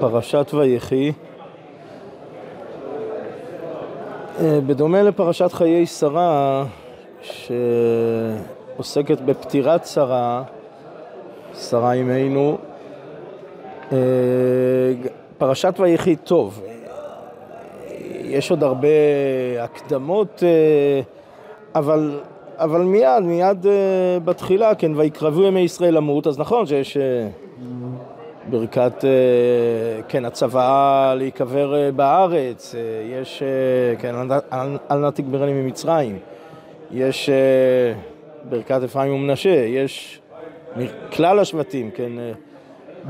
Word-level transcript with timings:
פרשת 0.00 0.50
ויחי. 0.54 1.12
אה, 4.40 4.58
בדומה 4.66 5.02
לפרשת 5.02 5.52
חיי 5.52 5.86
שרה, 5.86 6.64
שעוסקת 8.76 9.20
בפטירת 9.20 9.86
שרה, 9.86 10.42
שרה 11.54 11.92
אימנו, 11.92 12.58
אה, 13.92 13.98
פרשת 15.38 15.74
ויחי 15.78 16.16
טוב. 16.16 16.62
יש 18.24 18.50
עוד 18.50 18.62
הרבה 18.62 18.88
הקדמות, 19.60 20.42
אה, 20.42 21.00
אבל, 21.74 22.20
אבל 22.56 22.80
מיד, 22.80 23.22
מיד 23.22 23.66
בתחילה, 24.24 24.74
כן, 24.74 24.92
ויקרבו 24.96 25.42
ימי 25.42 25.60
ישראל 25.60 25.94
למות, 25.94 26.26
אז 26.26 26.38
נכון 26.38 26.66
שיש 26.66 26.96
ברכת, 28.50 29.04
אה, 29.04 30.02
כן, 30.08 30.24
הצוואה 30.24 31.14
להיקבר 31.14 31.74
אה, 31.74 31.92
בארץ, 31.92 32.74
אה, 32.74 32.80
יש, 33.20 33.42
כן, 33.98 34.14
אל 34.90 34.98
נא 34.98 35.10
תגברני 35.10 35.52
ממצרים, 35.52 36.18
יש 36.90 37.30
ברכת 38.48 38.80
אפרים 38.84 39.14
ומנשה, 39.14 39.64
יש 39.66 40.20
כלל 41.12 41.38
השבטים, 41.38 41.90
כן, 41.90 42.12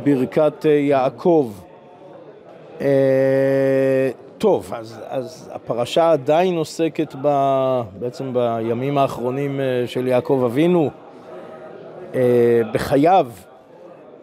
ברכת 0.05 0.65
יעקב. 0.65 1.52
טוב, 4.38 4.73
אז, 4.75 5.01
אז 5.09 5.51
הפרשה 5.55 6.13
עדיין 6.13 6.57
עוסקת 6.57 7.15
ב, 7.23 7.29
בעצם 7.99 8.33
בימים 8.33 8.99
האחרונים 8.99 9.61
של 9.87 10.07
יעקב 10.07 10.43
אבינו, 10.47 10.91
בחייו. 12.73 13.27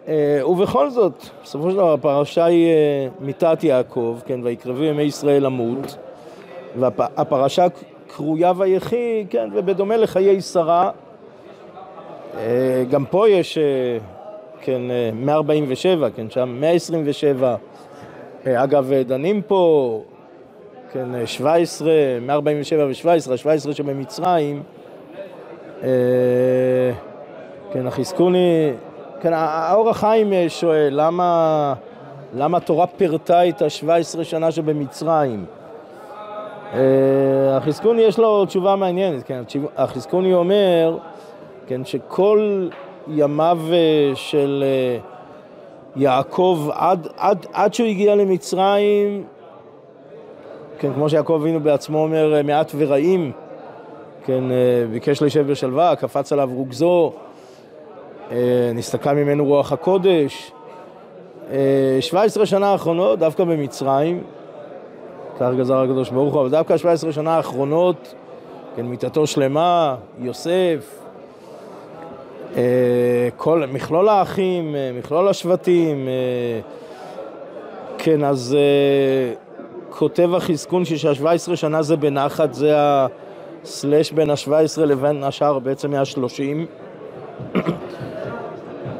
אה, 0.07 0.39
ובכל 0.47 0.89
זאת, 0.89 1.23
בסופו 1.43 1.71
של 1.71 1.77
דבר 1.77 1.93
הפרשה 1.93 2.45
היא 2.45 2.67
אה, 2.67 3.07
מיתת 3.19 3.63
יעקב, 3.63 4.17
כן, 4.25 4.39
ויקרבו 4.43 4.83
ימי 4.83 5.03
ישראל 5.03 5.43
למות, 5.45 5.97
והפרשה 6.79 7.65
קרויה 8.07 8.51
ויחי, 8.57 9.25
כן, 9.29 9.49
ובדומה 9.53 9.97
לחיי 9.97 10.41
שרה, 10.41 10.91
אה, 12.37 12.83
גם 12.89 13.05
פה 13.05 13.29
יש, 13.29 13.57
כן, 14.61 14.81
147, 15.13 16.09
כן, 16.09 16.29
שם 16.29 16.57
127, 16.59 17.55
אגב, 18.45 18.93
דנים 18.93 19.41
פה, 19.41 20.01
כן, 20.91 21.25
17, 21.25 21.91
147 22.21 22.85
ו-17, 22.85 23.37
17 23.37 23.73
שבמצרים, 23.73 24.63
כן, 27.73 27.87
החזקוני 27.87 28.71
כן, 29.21 29.33
האור 29.33 29.89
החיים 29.89 30.33
אה, 30.33 30.45
שואל, 30.49 30.89
למה, 30.91 31.73
למה 32.33 32.57
התורה 32.57 32.87
פירטה 32.87 33.49
את 33.49 33.61
ה-17 33.61 34.23
שנה 34.23 34.51
שבמצרים? 34.51 35.45
אה, 36.73 37.57
החזקוני 37.57 38.01
יש 38.01 38.19
לו 38.19 38.45
תשובה 38.45 38.75
מעניינת, 38.75 39.23
כן, 39.23 39.43
החזקוני 39.77 40.33
אומר, 40.33 40.97
כן, 41.67 41.85
שכל 41.85 42.69
ימיו 43.07 43.59
אה, 43.71 44.11
של 44.15 44.63
יעקב 45.95 46.69
עד, 46.73 47.07
עד, 47.17 47.45
עד 47.53 47.73
שהוא 47.73 47.87
הגיע 47.87 48.15
למצרים, 48.15 49.23
כן, 50.79 50.93
כמו 50.93 51.09
שיעקב 51.09 51.33
אבינו 51.41 51.59
בעצמו 51.59 52.03
אומר, 52.03 52.41
מעט 52.43 52.71
ורעים, 52.77 53.31
כן, 54.25 54.43
ביקש 54.91 55.21
להישב 55.21 55.51
בשלווה, 55.51 55.95
קפץ 55.95 56.33
עליו 56.33 56.49
רוגזו, 56.53 57.13
אה, 58.31 58.71
נסתכל 58.73 59.13
ממנו 59.13 59.45
רוח 59.45 59.71
הקודש. 59.71 60.51
17 61.99 62.41
אה, 62.41 62.45
שנה 62.45 62.67
האחרונות, 62.67 63.19
דווקא 63.19 63.43
במצרים, 63.43 64.23
כך 65.39 65.49
גזר 65.57 65.77
הקדוש 65.77 66.09
ברוך 66.09 66.33
הוא, 66.33 66.41
אבל 66.41 66.49
דווקא 66.49 66.77
17 66.77 67.11
שנה 67.11 67.35
האחרונות, 67.35 68.13
כן, 68.75 68.85
מיתתו 68.85 69.27
שלמה, 69.27 69.95
יוסף, 70.19 71.03
אה, 72.55 72.61
כל, 73.37 73.63
מכלול 73.71 74.09
האחים, 74.09 74.75
מכלול 74.99 75.27
השבטים, 75.27 76.07
כן, 77.97 78.23
אז 78.23 78.57
כותב 79.89 80.29
החזקון 80.35 80.85
שה-17 80.85 81.55
שנה 81.55 81.81
זה 81.81 81.95
בנחת, 81.95 82.53
זה 82.53 82.73
הסלש 82.75 84.11
בין 84.11 84.29
ה-17 84.29 84.81
לבין 84.81 85.23
השאר 85.23 85.59
בעצם 85.59 85.91
מה-30. 85.91 86.86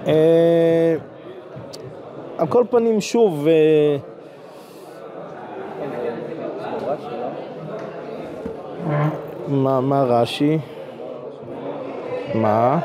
אה, 0.07 0.95
על 2.37 2.47
כל 2.47 2.63
פנים, 2.69 3.01
שוב, 3.01 3.47
אה, 3.47 3.97
מה, 9.47 9.81
מה 9.81 10.03
רש"י? 10.03 10.57
מה? 12.35 12.79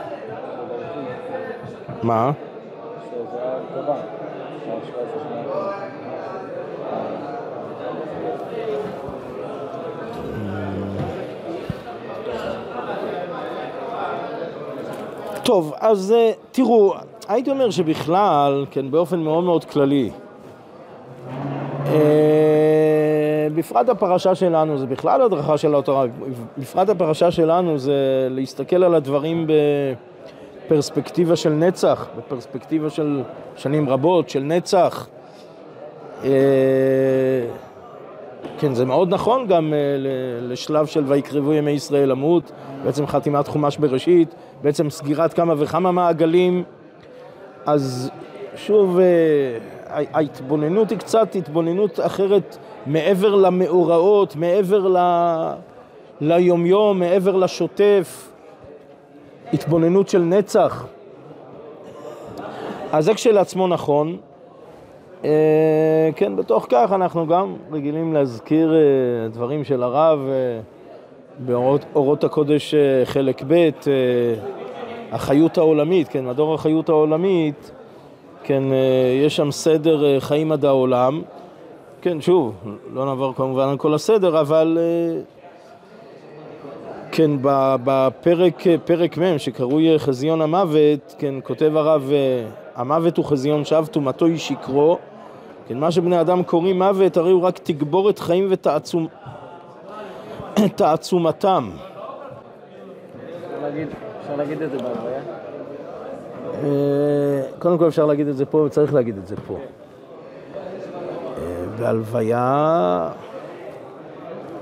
מה? 2.02 2.30
טוב, 15.44 15.74
אז 15.80 16.12
אה, 16.12 16.32
תראו, 16.52 16.94
הייתי 17.28 17.50
אומר 17.50 17.70
שבכלל, 17.70 18.66
כן, 18.70 18.90
באופן 18.90 19.20
מאוד 19.20 19.44
מאוד 19.44 19.64
כללי, 19.64 20.10
אה, 21.86 23.46
בפרט 23.54 23.88
הפרשה 23.88 24.34
שלנו, 24.34 24.78
זה 24.78 24.86
בכלל 24.86 25.22
הדרכה 25.22 25.58
של 25.58 25.74
התורה, 25.74 26.04
בפרט 26.58 26.88
הפרשה 26.88 27.30
שלנו 27.30 27.78
זה 27.78 28.28
להסתכל 28.30 28.84
על 28.84 28.94
הדברים 28.94 29.46
בפרספקטיבה 30.66 31.36
של 31.36 31.50
נצח, 31.50 32.06
בפרספקטיבה 32.18 32.90
של 32.90 33.22
שנים 33.56 33.88
רבות, 33.88 34.28
של 34.28 34.40
נצח. 34.40 35.08
אה, 38.62 38.68
כן, 38.68 38.74
זה 38.74 38.84
מאוד 38.84 39.08
נכון 39.08 39.46
גם 39.46 39.74
לשלב 40.40 40.86
של 40.86 41.04
ויקרבו 41.06 41.52
ימי 41.52 41.70
ישראל 41.70 42.08
למות, 42.08 42.52
בעצם 42.84 43.06
חתימת 43.06 43.48
חומש 43.48 43.76
בראשית, 43.76 44.34
בעצם 44.62 44.90
סגירת 44.90 45.32
כמה 45.32 45.54
וכמה 45.58 45.92
מעגלים, 45.92 46.64
אז 47.66 48.10
שוב, 48.56 48.98
אה, 48.98 50.04
ההתבוננות 50.12 50.90
היא 50.90 50.98
קצת 50.98 51.34
התבוננות 51.34 52.00
אחרת 52.00 52.56
מעבר 52.86 53.34
למאורעות, 53.34 54.36
מעבר 54.36 54.88
ל... 54.88 54.96
ליומיום, 56.20 56.98
מעבר 56.98 57.36
לשוטף, 57.36 58.32
התבוננות 59.52 60.08
של 60.08 60.18
נצח. 60.18 60.86
אז 62.92 63.04
זה 63.04 63.14
כשלעצמו 63.14 63.68
נכון. 63.68 64.16
אה, 65.24 66.10
כן, 66.16 66.36
בתוך 66.36 66.66
כך 66.68 66.92
אנחנו 66.92 67.26
גם 67.26 67.56
רגילים 67.72 68.14
להזכיר 68.14 68.74
אה, 68.74 69.28
דברים 69.28 69.64
של 69.64 69.82
הרב 69.82 70.28
באורות 71.38 72.24
הקודש 72.24 72.74
חלק 73.04 73.42
ב', 73.48 73.70
החיות 75.12 75.58
העולמית, 75.58 76.08
כן, 76.08 76.26
מדור 76.26 76.54
החיות 76.54 76.88
העולמית, 76.88 77.72
כן, 78.44 78.72
אה, 78.72 79.24
יש 79.26 79.36
שם 79.36 79.50
סדר 79.50 80.04
אה, 80.04 80.20
חיים 80.20 80.52
עד 80.52 80.64
העולם. 80.64 81.22
כן, 82.00 82.20
שוב, 82.20 82.54
לא 82.92 83.04
נעבור 83.04 83.34
כמובן 83.34 83.68
על 83.68 83.76
כל 83.76 83.94
הסדר, 83.94 84.40
אבל 84.40 84.78
אה, 84.80 85.20
כן, 87.12 87.30
בפרק, 87.84 88.62
פרק 88.84 89.18
מ' 89.18 89.38
שקרוי 89.38 89.98
חזיון 89.98 90.42
המוות, 90.42 91.14
כן, 91.18 91.34
כותב 91.44 91.76
הרב, 91.76 92.10
המוות 92.74 93.16
הוא 93.16 93.24
חזיון 93.24 93.64
שווא, 93.64 93.86
טומאתו 93.86 94.26
היא 94.26 94.38
שקרו. 94.38 94.98
כן, 95.72 95.78
מה 95.78 95.90
שבני 95.90 96.20
אדם 96.20 96.42
קוראים 96.42 96.78
מוות, 96.78 97.16
הרי 97.16 97.30
הוא 97.30 97.42
רק 97.42 97.58
תגבורת 97.58 98.18
חיים 98.18 98.48
ותעצומתם. 98.50 99.10
אפשר 104.20 104.36
להגיד 104.36 104.62
את 104.62 104.70
זה 104.70 104.78
בהלוויה? 104.78 105.20
אה, 106.62 107.42
קודם 107.58 107.78
כל 107.78 107.88
אפשר 107.88 108.06
להגיד 108.06 108.28
את 108.28 108.36
זה 108.36 108.46
פה 108.46 108.58
וצריך 108.58 108.94
להגיד 108.94 109.18
את 109.18 109.26
זה 109.26 109.36
פה. 109.46 109.54
אה, 109.54 109.60
בהלוויה 111.78 113.08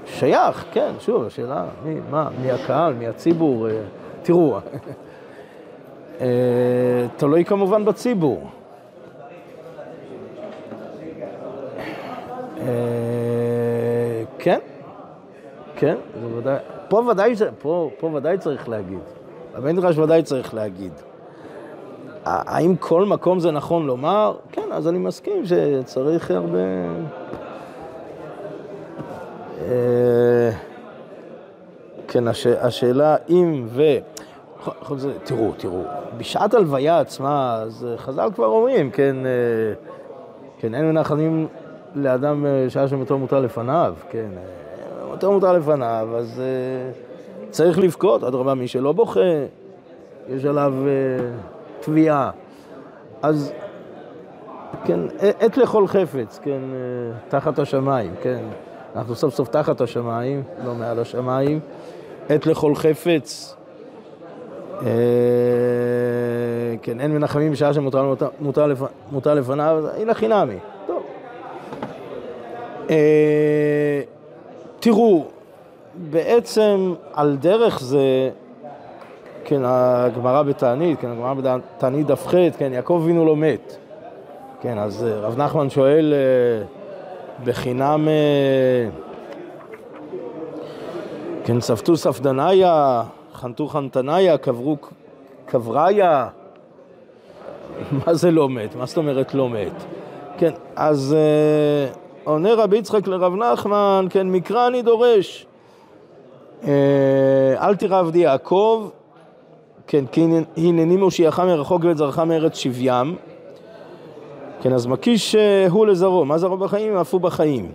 שייך, 0.06 0.64
כן, 0.72 0.92
שוב, 1.00 1.26
השאלה, 1.26 1.64
מי, 1.84 1.94
מה, 2.10 2.28
מי 2.42 2.50
הקהל, 2.50 2.92
מי 2.92 3.06
הציבור, 3.06 3.68
אה, 3.68 3.80
תראו, 4.22 4.58
תלוי 7.16 7.44
כמובן 7.44 7.84
בציבור. 7.84 8.50
כן, 14.38 14.58
כן, 15.76 15.96
זה 16.20 16.36
ודאי, 16.36 16.58
פה 16.88 17.02
ודאי, 17.10 17.34
פה, 17.58 17.90
פה 17.98 18.10
ודאי 18.14 18.38
צריך 18.38 18.68
להגיד. 18.68 18.98
במדרש 19.54 19.98
ודאי 19.98 20.22
צריך 20.22 20.54
להגיד. 20.54 20.92
האם 22.24 22.76
כל 22.76 23.04
מקום 23.04 23.40
זה 23.40 23.50
נכון 23.50 23.86
לומר? 23.86 24.36
כן, 24.52 24.72
אז 24.72 24.88
אני 24.88 24.98
מסכים 24.98 25.42
שצריך 25.46 26.30
הרבה... 26.30 26.58
אה, 29.60 30.50
כן, 32.08 32.28
הש... 32.28 32.46
השאלה 32.46 33.16
אם 33.28 33.66
ו... 33.68 33.82
תראו, 35.24 35.52
תראו, 35.56 35.82
בשעת 36.18 36.54
הלוויה 36.54 37.00
עצמה, 37.00 37.60
אז 37.62 37.86
חז"ל 37.96 38.28
כבר 38.34 38.46
אומרים, 38.46 38.90
כן, 38.90 39.16
אה, 39.26 39.72
כן, 40.58 40.74
אין 40.74 40.90
מנחמים 40.90 41.48
לאדם 41.94 42.46
שעה 42.68 42.88
שמותו 42.88 43.18
מותר 43.18 43.40
לפניו, 43.40 43.94
כן, 44.10 44.28
מותו 45.08 45.32
מותר 45.32 45.52
לפניו, 45.52 46.08
אז 46.16 46.42
צריך 47.50 47.78
לבכות, 47.78 48.24
אדרבה, 48.24 48.54
מי 48.54 48.68
שלא 48.68 48.92
בוכה, 48.92 49.20
יש 50.28 50.44
עליו 50.44 50.74
תביעה. 51.80 52.30
אז 53.22 53.52
כן, 54.84 55.00
עת 55.40 55.56
לכל 55.56 55.86
חפץ, 55.86 56.40
כן, 56.42 56.60
תחת 57.28 57.58
השמיים, 57.58 58.14
כן. 58.22 58.40
אנחנו 58.96 59.14
סוף 59.14 59.34
סוף 59.34 59.48
תחת 59.48 59.80
השמיים, 59.80 60.42
לא 60.64 60.74
מעל 60.74 60.98
השמיים. 60.98 61.60
עת 62.28 62.46
לכל 62.46 62.74
חפץ, 62.74 63.56
אה, 64.82 64.88
כן, 66.82 67.00
אין 67.00 67.12
מנחמים 67.12 67.52
בשעה 67.52 67.74
שמותר 67.74 68.14
מותר, 68.40 68.66
לפ, 68.66 68.78
מותר 69.12 69.34
לפניו, 69.34 69.84
הנה 69.96 70.14
חינמי. 70.14 70.56
אה, 72.90 74.00
תראו, 74.80 75.24
בעצם 76.10 76.94
על 77.12 77.36
דרך 77.40 77.80
זה, 77.80 78.30
כן, 79.44 79.60
הגמרא 79.64 80.42
בתענית, 80.42 81.00
כן, 81.00 81.10
הגמרא 81.10 81.34
בתענית 81.34 82.06
דף 82.06 82.26
ח', 82.26 82.34
כן, 82.58 82.72
יעקב 82.72 83.00
אבינו 83.02 83.24
לא 83.24 83.36
מת. 83.36 83.76
כן, 84.60 84.78
אז 84.78 85.04
אה, 85.04 85.20
רב 85.20 85.38
נחמן 85.38 85.70
שואל 85.70 86.14
אה, 86.14 86.66
בחינם, 87.44 88.08
כן, 91.44 91.60
ספתו 91.60 91.96
ספדניה, 91.96 93.02
חנתו 93.34 93.66
חנתניה, 93.66 94.38
קברו 94.38 94.76
קבריה. 95.46 96.28
מה 98.06 98.14
זה 98.14 98.30
לא 98.30 98.48
מת? 98.48 98.76
מה 98.76 98.86
זאת 98.86 98.96
אומרת 98.96 99.34
לא 99.34 99.48
מת? 99.48 99.72
כן, 100.38 100.52
אז 100.76 101.16
עונה 102.24 102.54
רבי 102.54 102.76
יצחק 102.76 103.06
לרב 103.06 103.34
נחמן, 103.34 104.06
כן, 104.10 104.30
מקרא 104.30 104.66
אני 104.66 104.82
דורש. 104.82 105.46
אל 107.58 107.76
תירא 107.78 107.98
עבדי 107.98 108.18
יעקב, 108.18 108.88
כן, 109.86 110.04
כי 110.06 110.26
הנני 110.56 110.96
מושיעך 110.96 111.40
מרחוק 111.40 111.84
ואת 111.84 111.96
זרעך 111.96 112.18
מארץ 112.18 112.56
שבים. 112.56 113.16
כן, 114.62 114.72
אז 114.72 114.86
מקיש 114.86 115.34
אה, 115.34 115.66
הוא 115.70 115.86
לזרעו, 115.86 116.24
מה 116.24 116.38
זרעו 116.38 116.56
בחיים? 116.56 116.96
אף 116.96 117.12
הוא 117.12 117.20
בחיים. 117.20 117.72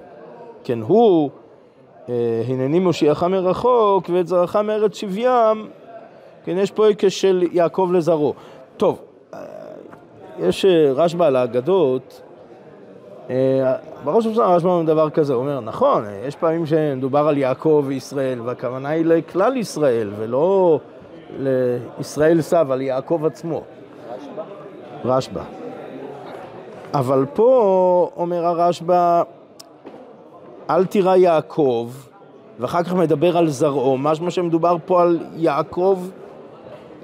כן, 0.63 0.81
הוא, 0.81 1.29
אה, 2.09 2.41
הנני 2.47 2.79
מושיעך 2.79 3.23
מרחוק 3.23 4.09
ואת 4.13 4.27
זרעך 4.27 4.55
מארץ 4.55 4.95
שבים, 4.95 5.69
כן, 6.43 6.57
יש 6.57 6.71
פה 6.71 6.85
היקש 6.85 7.21
של 7.21 7.43
יעקב 7.51 7.89
לזרעו. 7.93 8.33
טוב, 8.77 9.01
אה, 9.33 9.39
יש 10.39 10.65
רשב"א 10.95 11.25
על 11.25 11.35
האגדות, 11.35 12.21
בראש 14.03 14.25
ובראשונה 14.25 14.47
רשב"א 14.47 14.69
אומר 14.69 14.83
דבר 14.83 15.09
כזה, 15.09 15.33
הוא 15.33 15.41
אומר, 15.41 15.59
נכון, 15.59 16.03
יש 16.27 16.35
פעמים 16.35 16.65
שמדובר 16.65 17.27
על 17.27 17.37
יעקב 17.37 17.83
וישראל, 17.87 18.41
והכוונה 18.41 18.89
היא 18.89 19.05
לכלל 19.05 19.57
ישראל, 19.57 20.09
ולא 20.17 20.79
לישראל 21.39 22.41
סב, 22.41 22.71
על 22.71 22.81
יעקב 22.81 23.25
עצמו. 23.25 23.61
רשב"א? 25.05 25.39
רשב"א. 25.39 25.41
אבל 26.93 27.25
פה 27.33 28.09
אומר 28.17 28.45
הרשב"א, 28.45 29.23
אל 30.69 30.85
תירא 30.85 31.15
יעקב, 31.15 31.89
ואחר 32.59 32.83
כך 32.83 32.93
מדבר 32.93 33.37
על 33.37 33.49
זרעו, 33.49 33.97
משמע 33.97 34.31
שמדובר 34.31 34.77
פה 34.85 35.01
על 35.01 35.19
יעקב, 35.35 35.99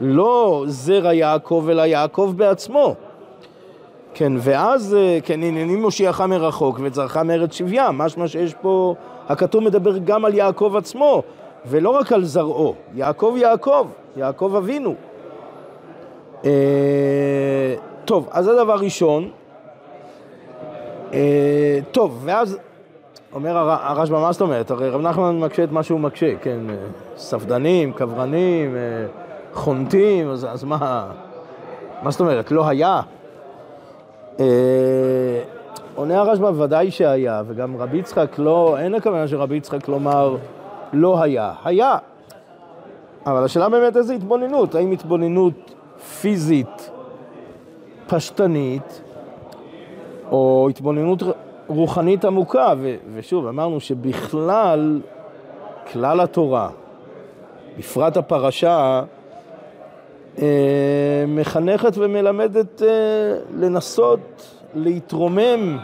לא 0.01 0.63
זרע 0.67 1.13
יעקב, 1.13 1.67
אלא 1.69 1.81
יעקב 1.81 2.33
בעצמו. 2.35 2.95
כן, 4.13 4.33
ואז, 4.37 4.95
אה, 4.95 5.19
כן, 5.23 5.43
הנני 5.43 5.75
מושיעך 5.75 6.21
מרחוק 6.21 6.79
זרעך 6.91 7.17
מארץ 7.17 7.53
שבים, 7.53 7.83
משמע 7.93 8.27
שיש 8.27 8.53
פה, 8.53 8.95
הכתוב 9.27 9.63
מדבר 9.63 9.97
גם 9.97 10.25
על 10.25 10.33
יעקב 10.33 10.73
עצמו, 10.77 11.23
ולא 11.65 11.89
רק 11.89 12.11
על 12.11 12.23
זרעו, 12.23 12.75
יעקב 12.95 13.35
יעקב, 13.37 13.87
יעקב 14.17 14.53
אבינו. 14.57 14.95
אה, 16.45 17.75
טוב, 18.05 18.29
אז 18.31 18.45
זה 18.45 18.55
דבר 18.55 18.75
ראשון. 18.75 19.29
אה, 21.13 21.79
טוב, 21.91 22.21
ואז 22.25 22.57
אומר 23.33 23.57
הרשב"א, 23.57 24.19
מה 24.19 24.31
זאת 24.31 24.41
אומרת? 24.41 24.71
הרי 24.71 24.89
רב 24.89 25.01
נחמן 25.01 25.39
מקשה 25.39 25.63
את 25.63 25.71
מה 25.71 25.83
שהוא 25.83 25.99
מקשה, 25.99 26.35
כן? 26.41 26.59
אה, 26.69 26.75
ספדנים, 27.17 27.93
קברנים, 27.93 28.75
אה, 28.75 28.81
חונטים, 29.53 30.29
אז, 30.29 30.47
אז 30.49 30.63
מה, 30.63 31.07
מה 32.03 32.11
זאת 32.11 32.21
אומרת? 32.21 32.51
לא 32.51 32.67
היה? 32.67 33.01
עונה 35.95 36.19
הרשב"א, 36.19 36.51
ודאי 36.57 36.91
שהיה, 36.91 37.43
וגם 37.47 37.77
רבי 37.77 37.97
יצחק 37.97 38.39
לא, 38.39 38.77
אין 38.79 38.95
הכוונה 38.95 39.27
שרבי 39.27 39.55
יצחק 39.55 39.88
לומר 39.88 40.38
לא 40.93 41.23
היה, 41.23 41.53
היה. 41.63 41.97
אבל 43.25 43.43
השאלה 43.43 43.69
באמת 43.69 43.97
איזה 43.97 44.13
התבוננות, 44.13 44.75
האם 44.75 44.91
התבוננות 44.91 45.73
פיזית 46.21 46.91
פשטנית, 48.07 49.01
או 50.31 50.67
התבוננות 50.69 51.23
רוחנית 51.67 52.25
עמוקה, 52.25 52.73
ו- 52.77 52.95
ושוב, 53.13 53.47
אמרנו 53.47 53.79
שבכלל, 53.79 55.01
כלל 55.91 56.19
התורה, 56.19 56.69
בפרט 57.77 58.17
הפרשה, 58.17 58.77
אה, 58.77 59.03
מחנכת 61.27 61.93
ומלמדת 61.97 62.81
אה, 62.81 62.87
לנסות 63.57 64.59
להתרומם 64.75 65.77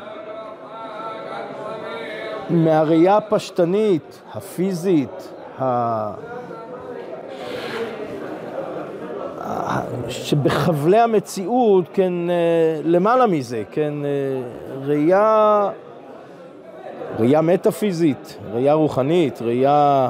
מהראייה 2.49 3.17
הפשטנית, 3.17 4.21
הפיזית, 4.33 5.33
ה... 5.61 6.11
שבחבלי 10.09 10.99
המציאות, 10.99 11.85
כן, 11.93 12.29
אה, 12.29 12.79
למעלה 12.83 13.27
מזה, 13.27 13.63
כן, 13.71 13.93
אה, 14.05 14.09
ראייה, 14.85 15.69
ראייה 17.19 17.41
מטאפיזית, 17.41 18.37
ראייה 18.53 18.73
רוחנית, 18.73 19.41
ראייה 19.41 20.09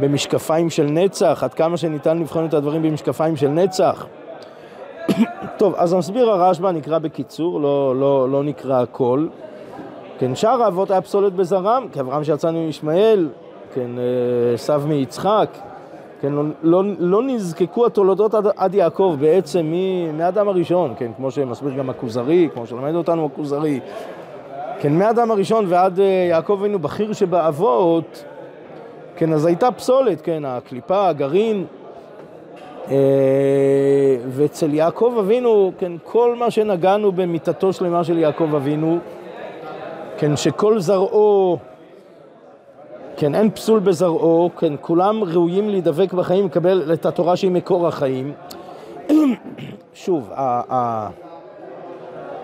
במשקפיים 0.00 0.70
של 0.70 0.84
נצח, 0.84 1.40
עד 1.42 1.54
כמה 1.54 1.76
שניתן 1.76 2.18
לבחון 2.18 2.46
את 2.46 2.54
הדברים 2.54 2.82
במשקפיים 2.82 3.36
של 3.36 3.48
נצח. 3.48 4.06
טוב, 5.58 5.74
אז 5.76 5.94
מסביר 5.94 6.30
הרשב"א, 6.30 6.72
נקרא 6.72 6.98
בקיצור, 6.98 7.60
לא, 7.60 7.96
לא, 7.96 8.28
לא 8.30 8.42
נקרא 8.42 8.82
הכל. 8.82 9.26
כן, 10.18 10.34
שאר 10.34 10.62
האבות 10.62 10.90
היה 10.90 11.00
פסולת 11.00 11.32
בזרם, 11.32 11.86
כאברהם 11.92 12.24
שיצא 12.24 12.50
מישמעאל, 12.50 13.28
כן, 13.74 13.90
אה, 13.98 14.56
סב 14.56 14.82
מיצחק. 14.86 15.48
כן, 16.20 16.32
לא, 16.32 16.42
לא, 16.62 16.82
לא 16.98 17.22
נזקקו 17.22 17.86
התולדות 17.86 18.34
עד, 18.34 18.46
עד 18.56 18.74
יעקב 18.74 19.16
בעצם 19.20 19.72
מאדם 20.12 20.48
הראשון, 20.48 20.94
כן, 20.98 21.10
כמו 21.16 21.30
שמסביר 21.30 21.74
גם 21.74 21.90
הכוזרי, 21.90 22.48
כמו 22.54 22.66
שלמד 22.66 22.94
אותנו 22.94 23.26
הכוזרי, 23.26 23.80
כן, 24.80 24.98
מאדם 24.98 25.30
הראשון 25.30 25.64
ועד 25.68 26.00
אה, 26.00 26.26
יעקב 26.30 26.58
אבינו 26.60 26.78
בכיר 26.78 27.12
שבאבות, 27.12 28.24
כן, 29.16 29.32
אז 29.32 29.46
הייתה 29.46 29.72
פסולת, 29.72 30.20
כן, 30.20 30.42
הקליפה, 30.44 31.08
הגרעין, 31.08 31.64
אה, 32.90 32.96
ואצל 34.28 34.74
יעקב 34.74 35.16
אבינו, 35.20 35.72
כן, 35.78 35.92
כל 36.04 36.34
מה 36.34 36.50
שנגענו 36.50 37.12
במיתתו 37.12 37.72
שלמה 37.72 38.04
של 38.04 38.18
יעקב 38.18 38.54
אבינו, 38.54 38.98
כן, 40.18 40.36
שכל 40.36 40.78
זרעו 40.78 41.58
כן, 43.16 43.34
אין 43.34 43.50
פסול 43.50 43.78
בזרעו, 43.78 44.50
כן, 44.58 44.72
כולם 44.80 45.24
ראויים 45.24 45.68
להידבק 45.68 46.12
בחיים, 46.12 46.46
לקבל 46.46 46.92
את 46.92 47.06
התורה 47.06 47.36
שהיא 47.36 47.50
מקור 47.50 47.88
החיים. 47.88 48.32
שוב, 49.94 50.30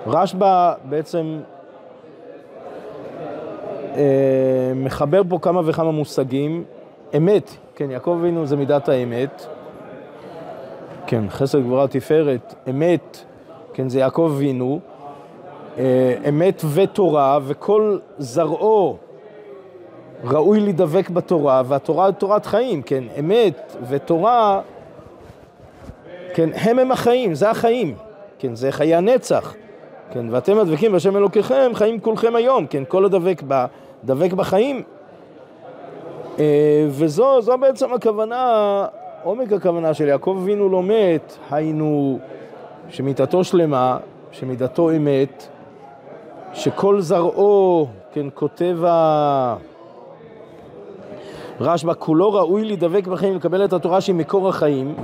רשב"א 0.07 0.73
בעצם 0.85 1.39
מחבר 4.75 5.23
פה 5.29 5.39
כמה 5.39 5.61
וכמה 5.65 5.91
מושגים. 5.91 6.65
אמת, 7.17 7.51
כן, 7.75 7.91
יעקב 7.91 8.17
אבינו 8.21 8.47
זה 8.47 8.57
מידת 8.57 8.89
האמת. 8.89 9.47
כן, 11.07 11.25
חסר 11.31 11.61
גבורה 11.61 11.89
תפארת, 11.89 12.55
אמת, 12.71 13.25
כן, 13.75 13.89
זה 13.89 13.99
יעקב 13.99 14.33
אבינו. 14.35 14.81
אה, 15.79 16.15
אמת 16.29 16.63
ותורה, 16.75 17.39
וכל 17.47 17.99
זרעו 18.19 18.97
ראוי 20.25 20.61
להידבק 20.61 21.11
בתורה, 21.11 21.63
והתורה 21.67 22.07
היא 22.07 22.15
תורת 22.15 22.47
חיים, 22.47 22.83
כן, 22.83 23.05
אמת 23.19 23.77
ותורה, 23.89 24.61
כן, 26.35 26.51
הם 26.55 26.79
הם 26.79 26.93
החיים, 26.93 27.35
זה 27.35 27.51
החיים, 27.51 27.95
כן, 28.39 28.55
זה 28.55 28.73
חיי 28.73 28.95
הנצח, 28.95 29.55
כן, 30.13 30.27
ואתם 30.31 30.59
הדבקים 30.59 30.93
בהשם 30.93 31.17
אלוקיכם, 31.17 31.71
חיים 31.75 32.01
כולכם 32.01 32.37
היום, 32.37 32.67
כן, 32.67 32.83
כל 32.89 33.05
הדבק 33.05 33.43
ב, 33.49 33.65
דבק 34.05 34.33
בחיים. 34.33 34.83
אה, 36.39 36.87
וזו 36.89 37.43
זו 37.43 37.59
בעצם 37.59 37.95
הכוונה, 37.95 38.87
עומק 39.23 39.53
הכוונה 39.53 39.95
של 39.95 40.09
יעקב 40.09 40.39
אבינו 40.43 40.69
לא 40.69 40.83
מת, 40.83 41.37
היינו 41.51 42.19
שמיתתו 42.89 43.45
שלמה, 43.45 43.99
שמידתו 44.33 44.91
אמת, 44.91 45.49
שכל 46.53 47.01
זרעו, 47.01 47.87
כן, 48.13 48.27
כותב 48.35 48.79
ה... 48.87 49.57
רשב"א, 51.61 51.93
כולו 51.99 52.33
ראוי 52.33 52.65
להידבק 52.65 53.07
בחיים, 53.07 53.37
לקבל 53.37 53.65
את 53.65 53.73
התורה 53.73 54.01
שהיא 54.01 54.15
מקור 54.15 54.49
החיים, 54.49 54.95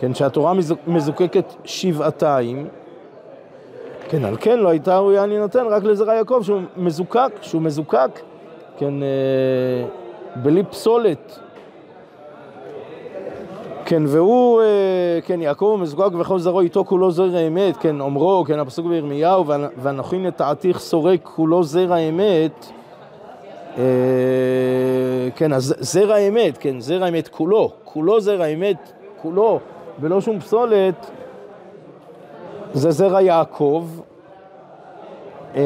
כן, 0.00 0.14
שהתורה 0.14 0.52
מזוקקת 0.86 1.54
שבעתיים, 1.64 2.68
כן, 4.12 4.24
על 4.24 4.36
כן 4.40 4.58
לא 4.58 4.68
הייתה 4.68 4.98
ראויה 4.98 5.26
להינתן 5.26 5.66
רק 5.66 5.84
לזרע 5.84 6.14
יעקב, 6.14 6.40
שהוא 6.42 6.60
מזוקק, 6.76 7.32
שהוא 7.42 7.62
מזוקק, 7.62 8.20
כן, 8.78 9.02
אה, 9.02 9.88
בלי 10.36 10.62
פסולת. 10.62 11.38
כן, 13.84 14.02
והוא, 14.06 14.62
אה, 14.62 15.18
כן, 15.26 15.40
יעקב 15.40 15.64
הוא 15.64 15.78
מזוקק 15.78 16.14
וכל 16.18 16.38
זרעו 16.38 16.60
איתו 16.60 16.84
כולו 16.84 17.10
זרע 17.10 17.38
אמת, 17.38 17.76
כן, 17.76 18.00
אומרו, 18.00 18.44
כן, 18.46 18.58
הפסוק 18.58 18.86
בירמיהו, 18.86 19.44
ואנוכי 19.76 20.18
נטעתיך 20.18 20.78
סורק 20.78 21.20
כולו 21.22 21.62
זרע 21.62 21.96
אמת, 21.96 22.66
אה, 23.78 23.84
כן, 25.36 25.52
אז 25.52 25.74
זרע 25.78 26.16
אמת, 26.16 26.58
כן, 26.58 26.80
זרע 26.80 27.08
אמת 27.08 27.28
כולו, 27.28 27.72
כולו 27.84 28.20
זרע 28.20 28.46
אמת, 28.46 28.92
כולו, 29.22 29.58
ולא 30.00 30.20
שום 30.20 30.40
פסולת, 30.40 31.10
זה 32.74 32.90
זרע 32.90 33.22
יעקב, 33.22 33.86
אה, 35.56 35.62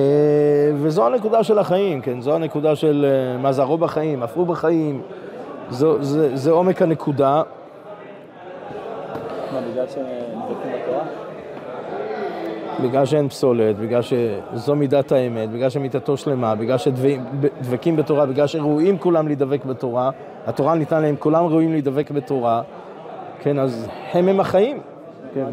וזו 0.75 1.07
הנקודה 1.07 1.45
של 1.45 1.59
החיים, 1.59 2.01
כן, 2.01 2.21
זו 2.21 2.35
הנקודה 2.35 2.77
של 2.77 3.07
אה, 3.09 3.43
מה 3.43 3.53
זה 3.53 3.63
הרוב 3.63 3.81
בחיים, 3.81 4.23
הפרו 4.23 4.47
בחיים, 4.47 5.03
זו, 5.71 6.03
זה, 6.03 6.37
זה 6.37 6.51
עומק 6.51 6.83
הנקודה. 6.83 7.43
מה, 9.53 9.61
בגלל 9.73 9.87
שהם 9.87 10.05
דבקים 10.49 10.73
בתורה? 10.83 11.05
בגלל 12.83 13.05
שאין 13.07 13.29
פסולת, 13.29 13.79
בגלל 13.79 14.01
שזו 14.03 14.75
מידת 14.75 15.13
האמת, 15.13 15.51
בגלל 15.51 15.71
שמיתתו 15.71 16.17
שלמה, 16.17 16.55
בגלל 16.55 16.79
שדבקים 16.79 17.97
בתורה, 17.97 18.27
בגלל 18.27 18.47
שראויים 18.47 18.99
כולם 18.99 19.27
להידבק 19.27 19.65
בתורה, 19.65 20.11
התורה 20.47 20.75
ניתנה 20.75 21.01
להם, 21.01 21.17
כולם 21.19 21.45
ראויים 21.45 21.73
להידבק 21.73 22.11
בתורה, 22.11 22.63
כן, 23.43 23.59
אז 23.59 23.89
הם 24.13 24.29
הם 24.29 24.41
החיים, 24.41 24.81
כן, 25.37 25.45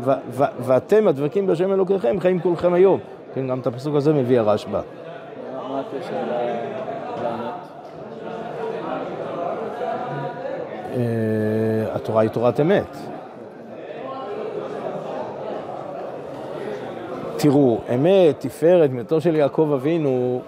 ואתם 0.59 1.07
הדבקים 1.07 1.47
בהשם 1.47 1.73
אלוקיכם, 1.73 2.19
חיים 2.19 2.39
כולכם 2.39 2.73
היום, 2.73 2.99
כן, 3.33 3.47
גם 3.47 3.59
את 3.59 3.67
הפסוק 3.67 3.95
הזה 3.95 4.13
מביא 4.13 4.39
הרשב"א. 4.39 4.81
אה, 10.95 11.95
התורה 11.95 12.21
היא 12.21 12.29
תורת 12.29 12.59
אמת. 12.59 12.97
תראו, 17.37 17.79
אמת, 17.95 18.39
תפארת, 18.39 18.89
מתו 18.89 19.21
של 19.21 19.35
יעקב 19.35 19.71
אבינו, 19.73 20.41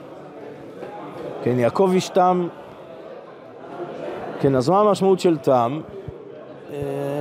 כן, 1.43 1.59
יעקב 1.59 1.89
איש 1.93 2.09
תם, 2.09 2.47
כן, 4.39 4.55
אז 4.55 4.69
מה 4.69 4.79
המשמעות 4.79 5.19
של 5.19 5.37
תם? 5.37 5.79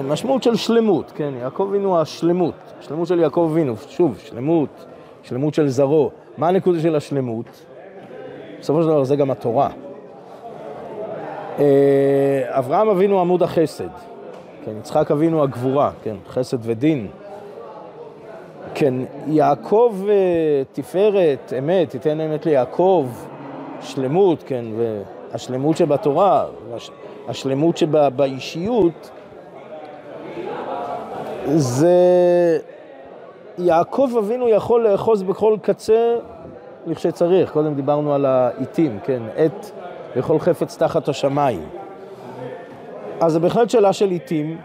משמעות 0.03 0.43
של 0.43 0.57
שלמות, 0.57 1.13
כן, 1.15 1.35
יעקב 1.41 1.67
אבינו 1.71 2.01
השלמות, 2.01 2.55
שלמות 2.81 3.09
של 3.09 3.19
יעקב 3.19 3.49
אבינו, 3.53 3.75
שוב, 3.89 4.19
שלמות, 4.19 4.87
שלמות 5.23 5.55
של 5.55 5.69
זרעו. 5.69 6.11
מה 6.39 6.49
הנקודה 6.49 6.81
של 6.81 6.97
השלמות? 6.97 7.47
בסופו 8.61 8.83
של 8.83 8.89
דבר 8.89 9.05
זה 9.05 9.17
גם 9.17 9.31
התורה. 9.31 9.71
אה, 11.59 12.43
אברהם 12.49 12.89
אבינו 12.89 13.21
עמוד 13.21 13.43
החסד, 13.43 13.89
כן, 14.65 14.73
יצחק 14.79 15.11
אבינו 15.11 15.43
הגבורה, 15.43 15.91
כן, 16.03 16.17
חסד 16.29 16.59
ודין. 16.63 17.07
כן, 18.75 18.95
יעקב 19.27 19.95
אה, 20.09 20.15
תפארת, 20.73 21.53
אמת, 21.59 21.91
תיתן 21.91 22.21
אמת 22.21 22.47
ליעקב, 22.47 23.07
שלמות, 23.81 24.43
כן, 24.47 24.65
והשלמות 24.77 25.77
שבתורה, 25.77 26.45
השלמות 27.29 27.77
שבאישיות, 27.77 29.11
זה 31.47 32.59
יעקב 33.59 34.11
אבינו 34.19 34.49
יכול 34.49 34.89
לאחוז 34.89 35.23
בכל 35.23 35.57
קצה 35.63 36.17
לכשצריך. 36.87 37.51
קודם 37.53 37.75
דיברנו 37.75 38.15
על 38.15 38.27
העיתים, 38.27 38.99
כן, 39.05 39.23
עת 39.37 39.71
וכל 40.17 40.39
חפץ 40.39 40.77
תחת 40.77 41.09
השמיים. 41.09 41.69
אז 43.21 43.33
זה 43.33 43.41
בהחלט 43.41 43.71
שאלה 43.71 43.93
של 43.93 44.11
עיתים. 44.11 44.59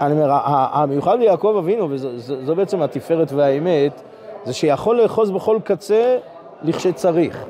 אני 0.00 0.12
אומר, 0.12 0.38
המיוחד 0.44 1.18
ביעקב 1.18 1.54
אבינו, 1.58 1.88
וזו 1.90 2.56
בעצם 2.56 2.82
התפארת 2.82 3.32
והאמת, 3.32 4.02
זה 4.44 4.52
שיכול 4.52 4.96
לאחוז 4.96 5.30
בכל 5.30 5.58
קצה 5.64 6.18
לכשצריך. 6.62 7.44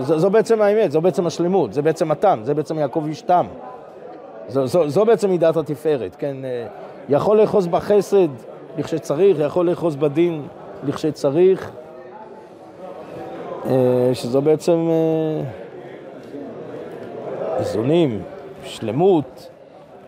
אה, 0.00 0.04
זו, 0.04 0.18
זו 0.18 0.30
בעצם 0.30 0.62
האמת, 0.62 0.92
זו 0.92 1.00
בעצם 1.00 1.26
השלמות, 1.26 1.72
זה 1.72 1.82
בעצם 1.82 2.10
התם, 2.10 2.40
זה 2.42 2.54
בעצם 2.54 2.78
יעקב 2.78 3.04
איש 3.06 3.22
תם. 3.22 3.46
זו, 4.48 4.66
זו, 4.66 4.88
זו 4.88 5.04
בעצם 5.04 5.30
מידת 5.30 5.56
התפארת, 5.56 6.16
כן? 6.16 6.36
אה, 6.44 6.66
יכול 7.08 7.40
לאחוז 7.40 7.66
בחסד 7.66 8.28
לכשצריך, 8.78 9.38
יכול 9.38 9.70
לאחוז 9.70 9.96
בדין 9.96 10.42
לכשצריך, 10.84 11.70
אה, 13.66 14.10
שזו 14.14 14.42
בעצם 14.42 14.88
איזונים. 17.58 18.22
שלמות, 18.64 19.50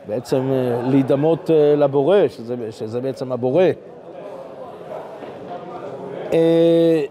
בעצם 0.08 0.50
אה, 0.50 0.82
להידמות 0.90 1.50
אה, 1.50 1.76
לבורא, 1.76 2.28
שזה, 2.28 2.56
שזה 2.70 3.00
בעצם 3.00 3.32
הבורא. 3.32 3.64
אה, 6.32 7.02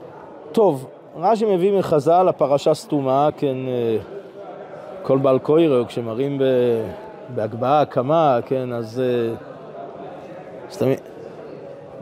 טוב, 0.52 0.88
רש"י 1.16 1.56
מביא 1.56 1.80
מחז"ל, 1.80 2.28
הפרשה 2.30 2.74
סתומה, 2.74 3.30
כן, 3.38 3.58
כל 5.04 5.18
בעל 5.18 5.40
קוירו, 5.40 5.86
כשמראים 5.88 6.42
בהגבהה, 7.36 7.82
הקמה, 7.82 8.40
כן, 8.46 8.74
אז, 8.74 9.02
אז 10.70 10.78
תמיד, 10.78 11.00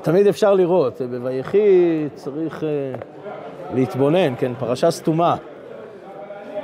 תמיד 0.01 0.27
אפשר 0.27 0.53
לראות, 0.53 1.01
בויחי 1.21 2.07
צריך 2.15 2.63
להתבונן, 3.73 4.35
כן, 4.35 4.51
פרשה 4.59 4.91
סתומה. 4.91 5.35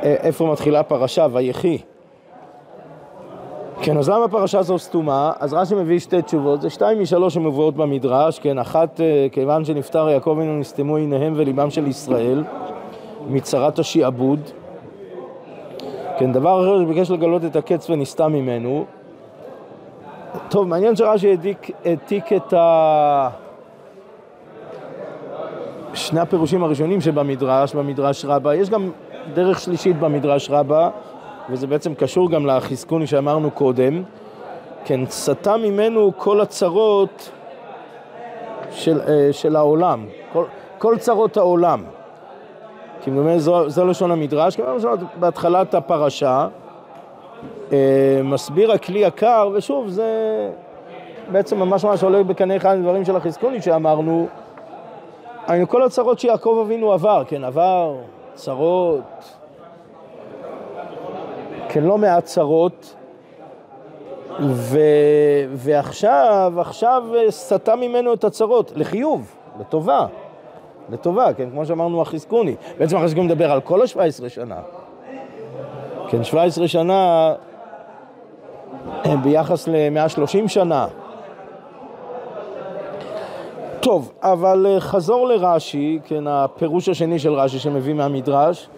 איפה 0.03 0.51
מתחילה 0.51 0.83
פרשה? 0.83 1.27
ויחי. 1.31 1.77
כן, 3.81 3.97
אז 3.97 4.09
למה 4.09 4.25
הפרשה 4.25 4.59
הזו 4.59 4.79
סתומה? 4.79 5.31
אז 5.39 5.53
רש"י 5.53 5.75
מביא 5.75 5.99
שתי 5.99 6.21
תשובות, 6.21 6.61
זה 6.61 6.69
שתיים 6.69 7.01
משלוש 7.01 7.33
שמבואות 7.33 7.75
במדרש, 7.75 8.39
כן, 8.39 8.59
אחת, 8.59 9.01
אה, 9.01 9.27
כיוון 9.31 9.65
שנפטר 9.65 10.09
יעקב 10.09 10.29
אבינו 10.29 10.59
נסתמו 10.59 10.95
עיניהם 10.95 11.33
וליבם 11.35 11.69
של 11.69 11.87
ישראל 11.87 12.43
מצרת 13.27 13.79
השעבוד. 13.79 14.39
כן, 16.17 16.31
דבר 16.31 16.61
אחר 16.61 16.83
שביקש 16.85 17.11
לגלות 17.11 17.45
את 17.45 17.55
הקץ 17.55 17.89
ונסתם 17.89 18.33
ממנו. 18.33 18.85
טוב, 20.49 20.67
מעניין 20.67 20.95
שרש"י 20.95 21.35
העתיק 21.85 22.33
את 22.33 22.53
ה... 22.53 23.29
שני 25.93 26.19
הפירושים 26.19 26.63
הראשונים 26.63 27.01
שבמדרש, 27.01 27.75
במדרש 27.75 28.25
רבה, 28.25 28.55
יש 28.55 28.69
גם 28.69 28.89
דרך 29.33 29.59
שלישית 29.59 29.99
במדרש 29.99 30.49
רבה, 30.49 30.89
וזה 31.49 31.67
בעצם 31.67 31.95
קשור 31.95 32.31
גם 32.31 32.45
לחזקוני 32.45 33.07
שאמרנו 33.07 33.51
קודם, 33.51 34.03
כן, 34.85 35.05
סטה 35.05 35.57
ממנו 35.57 36.11
כל 36.17 36.41
הצרות 36.41 37.31
של, 38.71 39.01
אה, 39.01 39.33
של 39.33 39.55
העולם, 39.55 40.05
כל, 40.33 40.45
כל 40.77 40.97
צרות 40.97 41.37
העולם. 41.37 41.83
כי 43.01 43.11
באמת 43.11 43.39
זו, 43.39 43.69
זו 43.69 43.85
לשון 43.85 44.11
המדרש, 44.11 44.55
כמו 44.55 44.65
בהתחלת 45.19 45.73
הפרשה, 45.73 46.47
אה, 47.71 48.21
מסביר 48.23 48.71
הכלי 48.71 48.99
יקר, 48.99 49.49
ושוב, 49.53 49.87
זה 49.87 50.05
בעצם 51.31 51.59
ממש 51.59 51.85
ממש 51.85 52.03
עולה 52.03 52.23
בקנה 52.23 52.55
אחד 52.55 52.75
הדברים 52.75 53.05
של 53.05 53.15
החזקוני 53.15 53.61
שאמרנו, 53.61 54.27
היינו 55.47 55.67
כל 55.69 55.83
הצרות 55.83 56.19
שיעקב 56.19 56.63
אבינו 56.65 56.93
עבר, 56.93 57.23
כן, 57.27 57.43
עבר 57.43 57.95
צרות, 58.33 59.01
כן, 61.75 61.83
לא 61.83 61.97
מעט 61.97 62.23
צרות, 62.23 62.95
ו... 64.39 64.79
ועכשיו, 65.53 66.53
עכשיו 66.57 67.03
סטה 67.29 67.75
ממנו 67.75 68.13
את 68.13 68.23
הצרות, 68.23 68.71
לחיוב, 68.75 69.35
לטובה, 69.59 70.05
לטובה, 70.89 71.33
כן, 71.33 71.49
כמו 71.49 71.65
שאמרנו 71.65 72.01
החזקוני. 72.01 72.55
בעצם 72.77 72.97
החזקוני 72.97 73.25
מדבר 73.25 73.51
על 73.51 73.61
כל 73.61 73.81
ה-17 73.81 74.29
שנה. 74.29 74.59
כן, 76.07 76.23
17 76.23 76.67
שנה, 76.67 77.33
ביחס 79.23 79.67
ל-130 79.67 80.47
שנה. 80.47 80.87
טוב, 83.79 84.11
אבל 84.21 84.65
אה, 84.69 84.79
חזור 84.79 85.27
לרש"י, 85.27 85.99
כן, 86.05 86.27
הפירוש 86.27 86.89
השני 86.89 87.19
של 87.19 87.33
רש"י 87.33 87.59
שמביא 87.59 87.93
מהמדרש, 87.93 88.69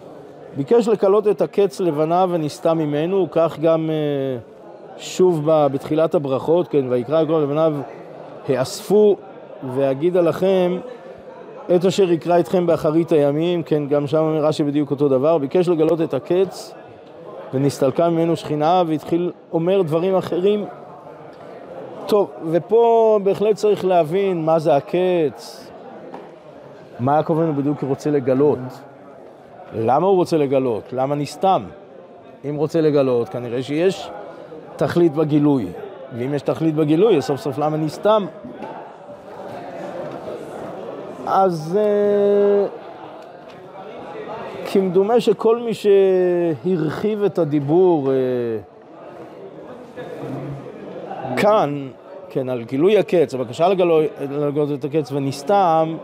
ביקש 0.56 0.88
לקלות 0.88 1.28
את 1.28 1.42
הקץ 1.42 1.80
לבניו 1.80 2.28
ונסתה 2.32 2.74
ממנו, 2.74 3.28
כך 3.30 3.58
גם 3.58 3.90
אה, 3.90 4.38
שוב 4.98 5.42
בתחילת 5.46 6.14
הברכות, 6.14 6.68
כן, 6.68 6.84
ויקרא 6.88 7.22
יקרא 7.22 7.40
לבניו 7.40 7.74
האספו 8.48 9.16
ואגידה 9.74 10.20
לכם 10.20 10.78
את 11.74 11.84
אשר 11.84 12.12
יקרא 12.12 12.40
אתכם 12.40 12.66
באחרית 12.66 13.12
הימים, 13.12 13.62
כן, 13.62 13.86
גם 13.86 14.06
שם 14.06 14.18
אומר 14.18 14.44
רש"י 14.44 14.64
בדיוק 14.64 14.90
אותו 14.90 15.08
דבר, 15.08 15.38
ביקש 15.38 15.68
לגלות 15.68 16.00
את 16.00 16.14
הקץ 16.14 16.74
ונסתלקה 17.54 18.10
ממנו 18.10 18.36
שכינה 18.36 18.82
והתחיל 18.86 19.32
אומר 19.52 19.82
דברים 19.82 20.16
אחרים. 20.16 20.64
טוב, 22.06 22.30
ופה 22.50 23.18
בהחלט 23.22 23.56
צריך 23.56 23.84
להבין 23.84 24.44
מה 24.44 24.58
זה 24.58 24.76
הקץ, 24.76 25.70
מה 27.00 27.16
יעקב 27.16 27.38
אבינו 27.38 27.54
בדיוק 27.54 27.84
רוצה 27.84 28.10
לגלות, 28.10 28.58
למה 29.74 30.06
הוא 30.06 30.16
רוצה 30.16 30.36
לגלות, 30.36 30.92
למה 30.92 31.14
נסתם. 31.14 31.62
אם 32.48 32.56
רוצה 32.56 32.80
לגלות, 32.80 33.28
כנראה 33.28 33.62
שיש 33.62 34.10
תכלית 34.76 35.12
בגילוי, 35.12 35.66
ואם 36.18 36.34
יש 36.34 36.42
תכלית 36.42 36.74
בגילוי, 36.74 37.22
סוף 37.22 37.40
סוף 37.40 37.58
למה 37.58 37.76
נסתם. 37.76 38.26
אז 41.26 41.78
uh, 41.78 42.68
כמדומה 44.72 45.20
שכל 45.20 45.58
מי 45.58 45.72
שהרחיב 45.74 47.22
את 47.22 47.38
הדיבור 47.38 48.08
uh, 48.08 48.10
כאן, 51.36 51.88
כן, 52.30 52.48
על 52.48 52.64
גילוי 52.64 52.98
הקץ, 52.98 53.34
הבקשה 53.34 53.68
לגלות 53.68 54.72
את 54.78 54.84
הקץ 54.84 55.12
ונסתם, 55.12 55.96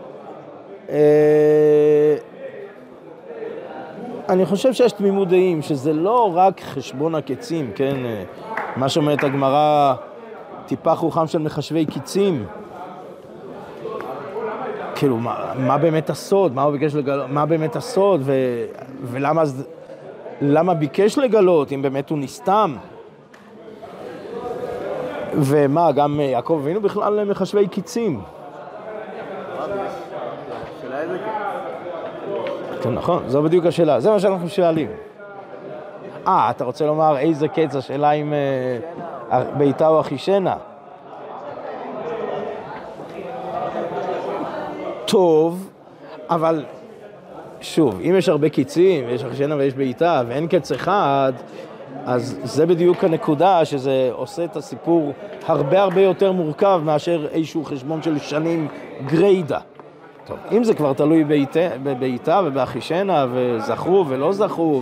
uh, 0.87 0.91
אני 4.29 4.45
חושב 4.45 4.73
שיש 4.73 4.91
תמימות 4.91 5.27
דעים, 5.27 5.61
שזה 5.61 5.93
לא 5.93 6.31
רק 6.35 6.61
חשבון 6.61 7.15
הקצים, 7.15 7.71
כן, 7.75 7.95
מה 8.75 8.89
שאומרת 8.89 9.23
הגמרא, 9.23 9.93
טיפה 10.65 10.95
חוכם 10.95 11.27
של 11.27 11.39
מחשבי 11.39 11.85
קיצים. 11.85 12.45
כאילו, 14.95 15.17
מה, 15.17 15.53
מה 15.57 15.77
באמת 15.77 16.09
הסוד? 16.09 16.55
מה 16.55 16.63
הוא 16.63 16.71
ביקש 16.71 16.95
לגלות? 16.95 17.29
מה 17.29 17.45
באמת 17.45 17.75
הסוד? 17.75 18.21
ו, 18.23 18.33
ולמה 19.03 19.43
למה 20.41 20.73
ביקש 20.73 21.17
לגלות, 21.17 21.71
אם 21.71 21.81
באמת 21.81 22.09
הוא 22.09 22.17
נסתם? 22.17 22.75
ומה, 25.33 25.91
גם 25.91 26.19
יעקב 26.19 26.59
אבינו 26.63 26.81
בכלל 26.81 27.23
מחשבי 27.23 27.67
קיצים. 27.67 28.21
נכון, 32.91 33.23
זו 33.27 33.41
בדיוק 33.43 33.65
השאלה, 33.65 33.99
זה 33.99 34.09
מה 34.09 34.19
שאנחנו 34.19 34.49
שואלים. 34.49 34.87
אה, 36.27 36.49
אתה 36.49 36.63
רוצה 36.63 36.85
לומר 36.85 37.17
איזה 37.17 37.47
קץ, 37.47 37.75
השאלה 37.75 38.11
אם 38.11 38.33
אה, 39.31 39.43
ביתה 39.57 39.87
או 39.87 39.99
אחישנה? 39.99 40.55
טוב, 45.05 45.69
אבל 46.29 46.65
שוב, 47.61 47.99
אם 48.01 48.15
יש 48.17 48.29
הרבה 48.29 48.49
קיצים, 48.49 49.05
ויש 49.07 49.23
אחישנה 49.23 49.55
ויש 49.55 49.73
בעיטה, 49.73 50.23
ואין 50.27 50.47
קץ 50.47 50.71
אחד, 50.71 51.33
אז 52.05 52.39
זה 52.43 52.65
בדיוק 52.65 53.03
הנקודה 53.03 53.65
שזה 53.65 54.09
עושה 54.11 54.45
את 54.45 54.55
הסיפור 54.55 55.13
הרבה 55.45 55.81
הרבה 55.81 56.01
יותר 56.01 56.31
מורכב 56.31 56.81
מאשר 56.83 57.27
איזשהו 57.31 57.65
חשבון 57.65 58.01
של 58.01 58.19
שנים 58.19 58.67
גריידה. 59.05 59.59
טוב, 60.25 60.37
אם 60.51 60.63
זה 60.63 60.73
כבר 60.73 60.93
תלוי 60.93 61.23
בבעיטה 61.83 62.41
ובאחישנה, 62.45 63.25
וזכרו 63.31 64.05
ולא 64.07 64.31
זכרו, 64.33 64.81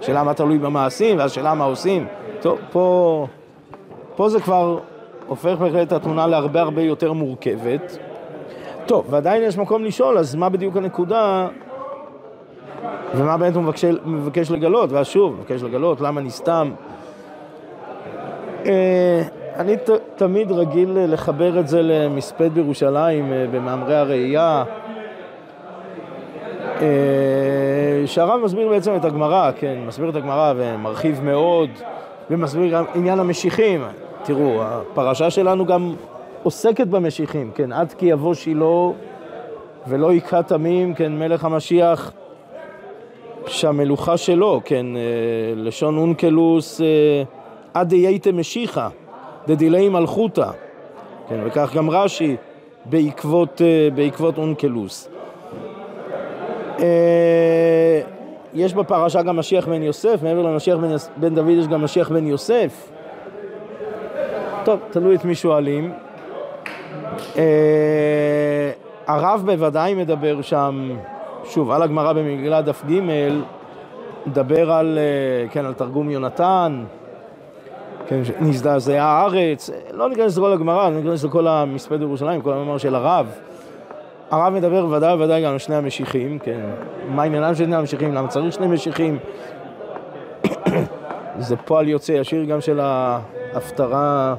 ושאלה 0.00 0.22
מה 0.22 0.34
תלוי 0.34 0.58
במעשים, 0.58 1.18
ואז 1.18 1.32
שאלה 1.32 1.54
מה 1.54 1.64
עושים, 1.64 2.06
טוב, 2.40 2.58
פה, 2.72 3.26
פה 4.16 4.28
זה 4.28 4.40
כבר 4.40 4.78
הופך 5.26 5.56
בהחלט 5.58 5.86
את 5.86 5.92
התמונה 5.92 6.26
להרבה 6.26 6.60
הרבה 6.60 6.82
יותר 6.82 7.12
מורכבת. 7.12 7.98
טוב, 8.86 9.06
ועדיין 9.10 9.42
יש 9.42 9.58
מקום 9.58 9.84
לשאול, 9.84 10.18
אז 10.18 10.34
מה 10.34 10.48
בדיוק 10.48 10.76
הנקודה 10.76 11.48
ומה 13.14 13.36
באמת 13.36 13.54
הוא 13.54 13.62
מבקש, 13.62 13.84
מבקש 14.04 14.50
לגלות? 14.50 14.92
ואז 14.92 15.06
שוב, 15.06 15.36
מבקש 15.38 15.62
לגלות, 15.62 16.00
למה 16.00 16.20
נסתם? 16.20 16.72
אה, 18.66 19.22
אני 19.56 19.76
ת, 19.76 19.90
תמיד 20.16 20.52
רגיל 20.52 20.98
לחבר 21.08 21.60
את 21.60 21.68
זה 21.68 21.82
למספד 21.82 22.54
בירושלים 22.54 23.32
אה, 23.32 23.46
במאמרי 23.52 23.96
הראייה, 23.96 24.64
שהרב 28.06 28.40
מסביר 28.44 28.68
בעצם 28.68 28.96
את 28.96 29.04
הגמרא, 29.04 29.50
כן, 29.58 29.78
מסביר 29.86 30.10
את 30.10 30.16
הגמרא 30.16 30.52
ומרחיב 30.56 31.20
מאוד, 31.24 31.70
ומסביר 32.30 32.72
גם 32.72 32.84
עניין 32.94 33.18
המשיחים. 33.18 33.84
תראו, 34.22 34.62
הפרשה 34.62 35.30
שלנו 35.30 35.66
גם 35.66 35.94
עוסקת 36.42 36.86
במשיחים, 36.86 37.50
כן, 37.54 37.72
עד 37.72 37.92
כי 37.92 38.06
יבוא 38.06 38.34
שילה 38.34 38.90
ולא 39.86 40.10
היכה 40.10 40.42
תמים, 40.42 40.94
כן, 40.94 41.18
מלך 41.18 41.44
המשיח, 41.44 42.12
שהמלוכה 43.46 44.16
שלו, 44.16 44.60
כן, 44.64 44.86
אה, 44.96 45.02
לשון 45.56 45.98
אונקלוס, 45.98 46.80
אה, 46.80 47.22
עד 47.74 47.88
דייתא 47.88 48.30
משיחא, 48.30 48.88
דדילי 49.46 49.88
מלכותא, 49.88 50.50
כן, 51.28 51.40
וכך 51.44 51.74
גם 51.74 51.90
רש"י 51.90 52.36
בעקבות, 52.84 53.62
אה, 53.62 53.88
בעקבות 53.94 54.38
אונקלוס. 54.38 55.11
יש 58.54 58.74
בפרשה 58.74 59.22
גם 59.22 59.36
משיח 59.36 59.68
בן 59.68 59.82
יוסף, 59.82 60.22
מעבר 60.22 60.42
למשיח 60.42 60.76
בן, 60.76 60.96
בן 61.16 61.34
דוד 61.34 61.48
יש 61.48 61.68
גם 61.68 61.84
משיח 61.84 62.08
בן 62.08 62.26
יוסף. 62.26 62.92
טוב, 64.64 64.80
תלוי 64.90 65.16
את 65.16 65.24
מי 65.24 65.34
שואלים. 65.34 65.92
אה, 67.36 68.70
הרב 69.06 69.42
בוודאי 69.46 69.94
מדבר 69.94 70.42
שם, 70.42 70.90
שוב, 71.44 71.70
על 71.70 71.82
הגמרא 71.82 72.12
במגילה 72.12 72.62
דף 72.62 72.82
ג', 72.90 73.00
מדבר 74.26 74.72
על, 74.72 74.98
אה, 74.98 75.48
כן, 75.48 75.64
על 75.64 75.74
תרגום 75.74 76.10
יונתן, 76.10 76.84
כן, 78.06 78.20
נזדעזעה 78.40 79.04
הארץ, 79.04 79.70
לא 79.92 80.08
ניכנס 80.08 80.38
לכל 80.38 80.52
הגמרא, 80.52 80.88
לא 80.88 80.96
ניכנס 80.96 81.24
לכל 81.24 81.46
המספד 81.46 81.98
בירושלים, 81.98 82.42
כל 82.42 82.52
המאמר 82.52 82.78
של 82.78 82.94
הרב. 82.94 83.26
הרב 84.32 84.52
מדבר 84.52 84.86
ודאי 84.86 85.14
וודאי 85.14 85.42
גם 85.44 85.52
על 85.52 85.58
שני 85.58 85.74
המשיחים, 85.74 86.38
כן, 86.38 86.60
מה 87.08 87.22
עניינם 87.22 87.54
של 87.54 87.64
שני 87.64 87.76
המשיחים, 87.76 88.14
למה 88.14 88.28
צריך 88.28 88.54
שני 88.54 88.66
משיחים? 88.66 89.18
זה 91.38 91.56
פועל 91.56 91.88
יוצא 91.88 92.12
ישיר 92.12 92.44
גם 92.44 92.60
של 92.60 92.80
ההפטרה 92.80 94.34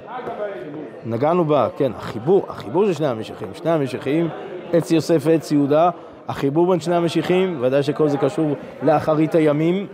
נגענו 1.06 1.46
בה, 1.46 1.68
כן, 1.78 1.92
החיבור, 1.98 2.46
החיבור 2.50 2.86
של 2.86 2.94
שני 2.94 3.08
המשיחים, 3.08 3.48
שני 3.54 3.72
המשיחים, 3.72 4.30
עץ 4.74 4.92
יוסף 4.92 5.22
ועץ 5.22 5.52
יהודה, 5.52 5.90
החיבור 6.28 6.72
בין 6.72 6.80
שני 6.80 6.96
המשיחים, 6.96 7.58
ודאי 7.62 7.84
שכל 7.84 8.10
זה 8.10 8.18
קשור 8.18 8.56
לאחרית 8.84 9.36
הימים. 9.36 9.88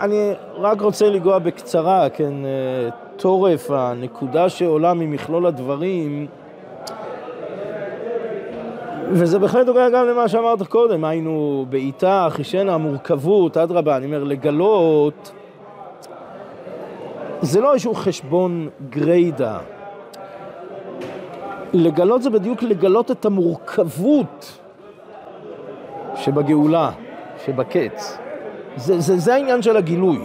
אה, 0.00 0.04
אני 0.04 0.32
רק 0.54 0.80
רוצה 0.80 1.10
לגוע 1.10 1.38
בקצרה, 1.38 2.08
כן, 2.08 2.32
אה, 2.44 2.90
תורף, 3.16 3.70
הנקודה 3.70 4.48
שעולה 4.48 4.94
ממכלול 4.94 5.46
הדברים, 5.46 6.26
וזה 9.10 9.38
בהחלט 9.38 9.66
נוגע 9.66 9.88
גם 9.88 10.06
למה 10.06 10.28
שאמרת 10.28 10.62
קודם, 10.62 11.04
היינו 11.04 11.66
בעיטה, 11.68 12.26
חישנה, 12.30 12.74
המורכבות, 12.74 13.56
אדרבה, 13.56 13.96
אני 13.96 14.06
אומר, 14.06 14.24
לגלות 14.24 15.32
זה 17.42 17.60
לא 17.60 17.72
איזשהו 17.72 17.94
חשבון 17.94 18.68
גריידה. 18.90 19.58
לגלות 21.72 22.22
זה 22.22 22.30
בדיוק 22.30 22.62
לגלות 22.62 23.10
את 23.10 23.24
המורכבות 23.24 24.58
שבגאולה, 26.16 26.90
שבקץ. 27.44 28.19
זה, 28.76 29.00
זה, 29.00 29.16
זה 29.16 29.34
העניין 29.34 29.62
של 29.62 29.76
הגילוי. 29.76 30.18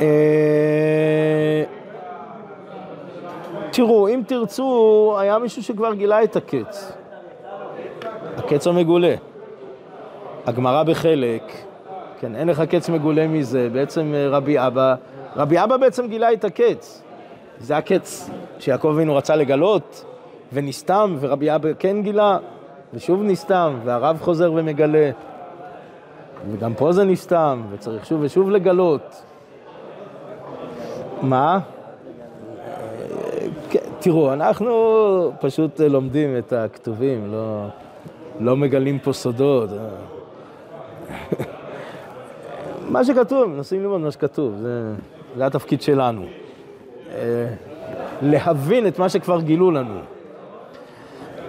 אה, 0.00 1.64
תראו, 3.72 4.08
אם 4.08 4.22
תרצו, 4.26 5.16
היה 5.18 5.38
מישהו 5.38 5.62
שכבר 5.62 5.94
גילה 5.94 6.22
את 6.22 6.36
הקץ. 6.36 6.92
הקץ 8.36 8.66
המגולה. 8.66 9.14
הגמרא 10.46 10.82
בחלק 10.82 11.66
כן, 12.20 12.36
אין 12.36 12.48
לך 12.48 12.60
קץ 12.60 12.88
מגולה 12.88 13.28
מזה. 13.28 13.68
בעצם 13.72 14.12
אה, 14.14 14.28
רבי 14.28 14.58
אבא, 14.58 14.94
רבי 15.36 15.62
אבא 15.62 15.76
בעצם 15.76 16.08
גילה 16.08 16.32
את 16.32 16.44
הקץ. 16.44 17.02
זה 17.58 17.76
הקץ 17.76 18.30
שיעקב 18.58 18.88
אבינו 18.88 19.16
רצה 19.16 19.36
לגלות, 19.36 20.04
ונסתם, 20.52 21.16
ורבי 21.20 21.54
אבא 21.54 21.68
כן 21.78 22.02
גילה, 22.02 22.38
ושוב 22.94 23.22
נסתם, 23.22 23.78
והרב 23.84 24.18
חוזר 24.22 24.52
ומגלה. 24.52 25.10
וגם 26.52 26.74
פה 26.74 26.92
זה 26.92 27.04
נסתם, 27.04 27.62
וצריך 27.70 28.06
שוב 28.06 28.20
ושוב 28.22 28.50
לגלות. 28.50 29.22
מה? 31.22 31.58
כן, 33.70 33.78
תראו, 33.98 34.32
אנחנו 34.32 35.32
פשוט 35.40 35.80
לומדים 35.80 36.38
את 36.38 36.52
הכתובים, 36.52 37.32
לא, 37.32 37.66
לא 38.40 38.56
מגלים 38.56 38.98
פה 38.98 39.12
סודות. 39.12 39.70
מה 42.90 43.04
שכתוב, 43.04 43.44
מנסים 43.44 43.82
ללמוד 43.82 44.00
מה 44.00 44.10
שכתוב, 44.10 44.54
זה, 44.56 44.94
זה 45.36 45.46
התפקיד 45.46 45.82
שלנו. 45.82 46.22
אה, 47.14 47.46
להבין 48.22 48.86
את 48.86 48.98
מה 48.98 49.08
שכבר 49.08 49.40
גילו 49.40 49.70
לנו. 49.70 50.00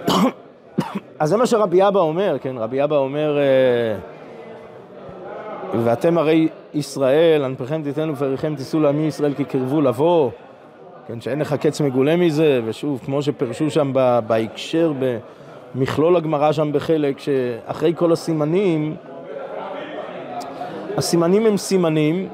אז 1.18 1.28
זה 1.28 1.36
מה 1.36 1.46
שרבי 1.46 1.88
אבא 1.88 2.00
אומר, 2.00 2.36
כן, 2.40 2.58
רבי 2.58 2.84
אבא 2.84 2.96
אומר, 2.96 3.38
אה, 3.38 3.98
ואתם 5.74 6.18
הרי 6.18 6.48
ישראל, 6.74 7.44
ענפיכם 7.44 7.82
תיתנו 7.82 8.12
ופריכם 8.12 8.54
תישאו 8.56 8.80
לעמי 8.80 9.06
ישראל 9.06 9.34
כי 9.34 9.44
קרבו 9.44 9.80
לבוא, 9.80 10.30
כן, 11.06 11.20
שאין 11.20 11.38
לך 11.38 11.54
קץ 11.54 11.80
מגולה 11.80 12.16
מזה, 12.16 12.60
ושוב, 12.64 13.00
כמו 13.04 13.22
שפרשו 13.22 13.70
שם 13.70 13.92
בהקשר, 14.26 14.92
במכלול 15.74 16.16
הגמרא 16.16 16.52
שם 16.52 16.72
בחלק, 16.72 17.18
שאחרי 17.18 17.92
כל 17.96 18.12
הסימנים, 18.12 18.96
הסימנים 20.96 21.46
הם 21.46 21.56
סימנים, 21.56 22.28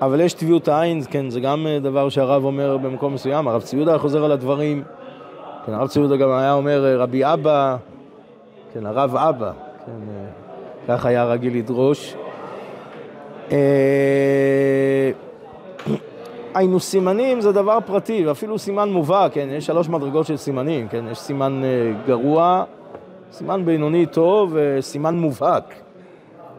אבל 0.00 0.20
יש 0.20 0.34
טביעות 0.34 0.68
עין, 0.68 1.02
כן, 1.10 1.30
זה 1.30 1.40
גם 1.40 1.66
אה, 1.66 1.78
דבר 1.78 2.08
שהרב 2.08 2.44
אומר 2.44 2.76
במקום 2.76 3.14
מסוים, 3.14 3.48
הרב 3.48 3.62
ציודה 3.62 3.98
חוזר 3.98 4.24
על 4.24 4.32
הדברים, 4.32 4.82
כן, 5.66 5.74
הרב 5.74 5.88
ציודה 5.88 6.16
גם 6.16 6.30
היה 6.30 6.52
אומר 6.52 6.84
אה, 6.84 6.96
רבי 6.96 7.24
אבא, 7.24 7.76
כן, 8.74 8.86
הרב 8.86 9.16
אבא, 9.16 9.52
כן, 9.86 9.92
אה, 9.92 10.96
כך 10.96 11.06
היה 11.06 11.24
רגיל 11.24 11.56
לדרוש. 11.56 12.16
היינו 16.54 16.80
סימנים 16.80 17.40
זה 17.40 17.52
דבר 17.52 17.78
פרטי, 17.86 18.26
ואפילו 18.26 18.58
סימן 18.58 18.88
מובהק, 18.88 19.32
כן, 19.32 19.48
יש 19.52 19.66
שלוש 19.66 19.88
מדרגות 19.88 20.26
של 20.26 20.36
סימנים, 20.36 20.88
כן, 20.88 21.04
יש 21.10 21.18
סימן 21.18 21.62
גרוע, 22.06 22.64
סימן 23.32 23.64
בינוני 23.64 24.06
טוב 24.06 24.52
וסימן 24.54 25.14
מובהק. 25.14 25.74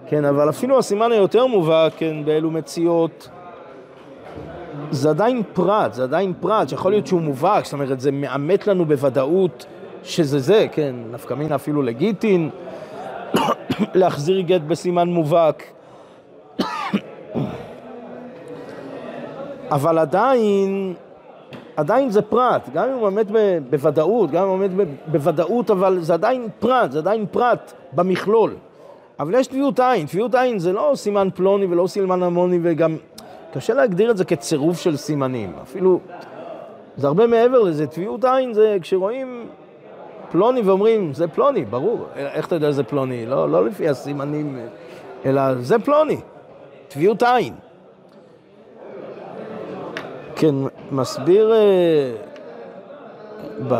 כן, 0.07 0.25
אבל 0.25 0.49
אפילו 0.49 0.79
הסימן 0.79 1.11
היותר 1.11 1.45
מובהק, 1.45 1.93
כן, 1.97 2.25
באלו 2.25 2.51
מציאות, 2.51 3.29
זה 4.91 5.09
עדיין 5.09 5.43
פרט, 5.53 5.93
זה 5.93 6.03
עדיין 6.03 6.33
פרט, 6.39 6.69
שיכול 6.69 6.91
להיות 6.91 7.07
שהוא 7.07 7.21
מובהק, 7.21 7.65
זאת 7.65 7.73
אומרת, 7.73 7.99
זה 7.99 8.11
מאמת 8.11 8.67
לנו 8.67 8.85
בוודאות 8.85 9.65
שזה 10.03 10.39
זה, 10.39 10.67
כן, 10.71 10.95
נפקא 11.11 11.33
מינה 11.33 11.55
אפילו 11.55 11.81
לגיטין, 11.81 12.49
להחזיר 13.93 14.41
גט 14.41 14.61
בסימן 14.61 15.09
מובהק. 15.09 15.63
אבל 19.71 19.97
עדיין, 19.97 20.93
עדיין 21.75 22.09
זה 22.09 22.21
פרט, 22.21 22.69
גם 22.73 22.89
אם 22.89 22.93
הוא 22.93 23.07
עומד 23.07 23.27
בוודאות, 23.69 24.31
גם 24.31 24.43
אם 24.43 24.47
הוא 24.47 24.53
עומד 24.53 24.71
בוודאות, 25.07 25.71
אבל 25.71 25.99
זה 26.01 26.13
עדיין 26.13 26.47
פרט, 26.59 26.91
זה 26.91 26.99
עדיין 26.99 27.25
פרט 27.31 27.73
במכלול. 27.93 28.53
אבל 29.19 29.33
יש 29.33 29.47
טביעות 29.47 29.79
עין, 29.79 30.07
טביעות 30.07 30.35
עין 30.35 30.59
זה 30.59 30.73
לא 30.73 30.91
סימן 30.95 31.29
פלוני 31.35 31.65
ולא 31.65 31.87
סימן 31.87 32.23
המוני 32.23 32.59
וגם 32.61 32.95
קשה 33.53 33.73
להגדיר 33.73 34.11
את 34.11 34.17
זה 34.17 34.25
כצירוף 34.25 34.79
של 34.79 34.97
סימנים, 34.97 35.53
אפילו 35.63 35.99
זה 36.97 37.07
הרבה 37.07 37.27
מעבר 37.27 37.59
לזה, 37.59 37.87
טביעות 37.87 38.25
עין 38.25 38.53
זה 38.53 38.77
כשרואים 38.81 39.45
פלוני 40.31 40.61
ואומרים 40.61 41.13
זה 41.13 41.27
פלוני, 41.27 41.65
ברור, 41.65 42.05
איך 42.15 42.47
אתה 42.47 42.55
יודע 42.55 42.71
זה 42.71 42.83
פלוני? 42.83 43.25
לא, 43.25 43.49
לא 43.49 43.65
לפי 43.65 43.89
הסימנים, 43.89 44.59
אלא 45.25 45.55
זה 45.55 45.79
פלוני, 45.79 46.17
טביעות 46.93 47.23
עין. 47.23 47.53
כן, 50.35 50.55
מסביר 50.91 51.53
אה, 51.53 52.11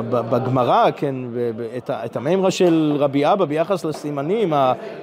בגמרא, 0.09 0.91
כן, 0.95 1.15
את 1.89 2.15
המימרה 2.15 2.51
של 2.51 2.95
רבי 2.99 3.25
אבא 3.25 3.45
ביחס 3.45 3.85
לסימנים, 3.85 4.53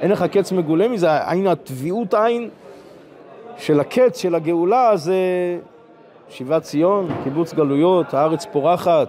אין 0.01 0.11
לך 0.11 0.23
קץ 0.23 0.53
מגולה 0.53 0.88
מזה, 0.88 1.31
עין 1.31 1.47
הטביעות 1.47 2.14
עין 2.14 2.51
של 3.57 3.81
הקץ 3.81 4.18
של 4.18 4.35
הגאולה 4.35 4.97
זה 4.97 5.14
שיבת 6.29 6.62
ציון, 6.62 7.09
קיבוץ 7.25 7.55
גלויות, 7.55 8.14
הארץ 8.14 8.47
פורחת. 8.47 9.09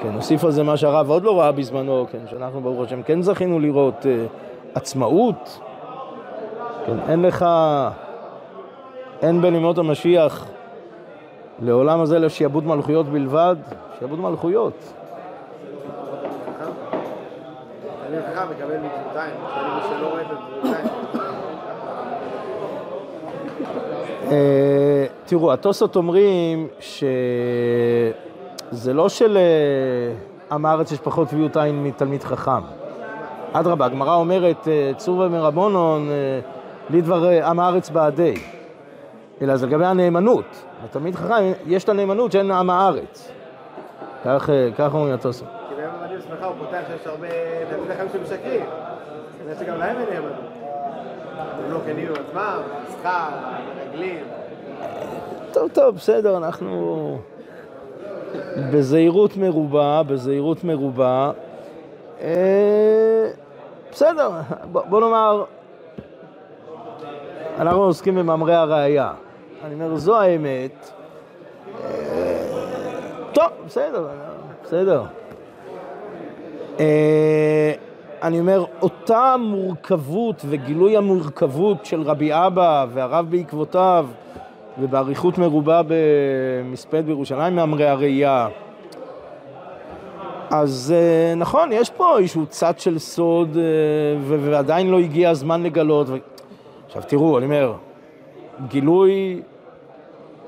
כן, 0.00 0.10
נוסיף 0.10 0.44
על 0.44 0.50
זה 0.50 0.62
מה 0.62 0.76
שהרב 0.76 1.10
עוד 1.10 1.22
לא 1.22 1.40
ראה 1.40 1.52
בזמנו, 1.52 2.06
כן, 2.12 2.18
שאנחנו 2.30 2.60
ברוך 2.60 2.86
השם 2.86 3.02
כן 3.02 3.22
זכינו 3.22 3.60
לראות 3.60 4.02
uh, 4.02 4.06
עצמאות. 4.74 5.60
כן, 6.86 6.98
אין 7.08 7.22
לך, 7.22 7.46
אין 9.22 9.42
בין 9.42 9.54
ימות 9.54 9.78
המשיח 9.78 10.46
לעולם 11.62 12.00
הזה 12.00 12.18
לשיעבוד 12.18 12.66
מלכויות 12.66 13.06
בלבד, 13.06 13.56
שיעבוד 13.98 14.18
מלכויות. 14.20 14.92
אה, 24.30 25.06
תראו, 25.24 25.52
התוספות 25.52 25.96
אומרים 25.96 26.68
שזה 26.80 28.12
לא 28.94 29.08
שלעם 29.08 30.66
הארץ 30.66 30.92
יש 30.92 30.98
פחות 30.98 31.28
טביעות 31.28 31.56
עין 31.56 31.84
מתלמיד 31.84 32.24
חכם. 32.24 32.62
אדרבה, 33.52 33.84
הגמרא 33.86 34.14
אומרת, 34.14 34.68
אה, 34.68 34.90
צור 34.96 35.18
ומרבונון, 35.18 36.08
אה, 36.10 36.55
לדבר 36.90 37.46
עם 37.46 37.60
הארץ 37.60 37.90
בעדי. 37.90 38.34
אלא 39.42 39.56
זה 39.56 39.66
לגבי 39.66 39.86
הנאמנות. 39.86 40.64
לתלמיד 40.84 41.14
חכם 41.14 41.52
יש 41.66 41.84
את 41.84 41.88
הנאמנות 41.88 42.32
שאין 42.32 42.50
עם 42.50 42.70
הארץ. 42.70 43.32
כך 44.24 44.94
אומרים 44.94 45.14
התוספות. 45.14 45.48
כי 45.68 45.74
ביום 45.74 45.90
המדהים 46.00 46.20
שמחה 46.20 46.46
הוא 46.46 46.54
פותח 46.58 46.80
שיש 46.88 47.06
הרבה 47.06 47.28
תלמידי 47.70 47.94
חכמים 47.94 48.08
שמשקרים. 48.12 48.64
כנראה 49.38 49.58
שגם 49.58 49.78
להם 49.78 49.96
אין 49.96 50.08
נאמנות. 50.14 50.56
הם 51.64 51.72
לא 51.72 51.78
כנים 51.86 52.08
עם 52.08 52.14
עצמם, 52.28 52.60
מסחר, 52.88 53.28
מרגלים. 53.76 54.24
טוב, 55.52 55.70
טוב, 55.72 55.94
בסדר, 55.94 56.36
אנחנו 56.36 57.18
בזהירות 58.72 59.36
מרובה, 59.36 60.02
בזהירות 60.06 60.64
מרובה. 60.64 61.30
אה, 62.20 63.30
בסדר, 63.92 64.30
בוא 64.72 65.00
נאמר, 65.00 65.44
אנחנו 67.58 67.82
עוסקים 67.82 68.14
במאמרי 68.14 68.54
הראייה. 68.54 69.12
אני 69.64 69.74
אומר, 69.74 69.96
זו 69.96 70.20
האמת. 70.20 70.90
אה, 71.84 71.90
טוב, 73.32 73.48
בסדר, 73.66 74.06
בסדר. 74.64 75.02
אה, 76.80 77.72
אני 78.22 78.40
אומר, 78.40 78.64
אותה 78.82 79.36
מורכבות 79.38 80.42
וגילוי 80.48 80.96
המורכבות 80.96 81.84
של 81.86 82.02
רבי 82.02 82.30
אבא 82.32 82.86
והרב 82.92 83.26
בעקבותיו 83.30 84.06
ובאריכות 84.78 85.38
מרובה 85.38 85.80
במספד 85.86 87.06
בירושלים 87.06 87.56
מאמרי 87.56 87.86
הראייה. 87.86 88.48
אז 90.50 90.94
אה, 90.96 91.34
נכון, 91.34 91.72
יש 91.72 91.90
פה 91.90 92.18
איזשהו 92.18 92.46
צד 92.46 92.78
של 92.78 92.98
סוד 92.98 93.56
ועדיין 94.26 94.90
לא 94.90 94.98
הגיע 94.98 95.30
הזמן 95.30 95.62
לגלות. 95.62 96.08
עכשיו 96.96 97.10
תראו, 97.10 97.38
אני 97.38 97.46
אומר, 97.46 97.72
גילוי, 98.68 99.42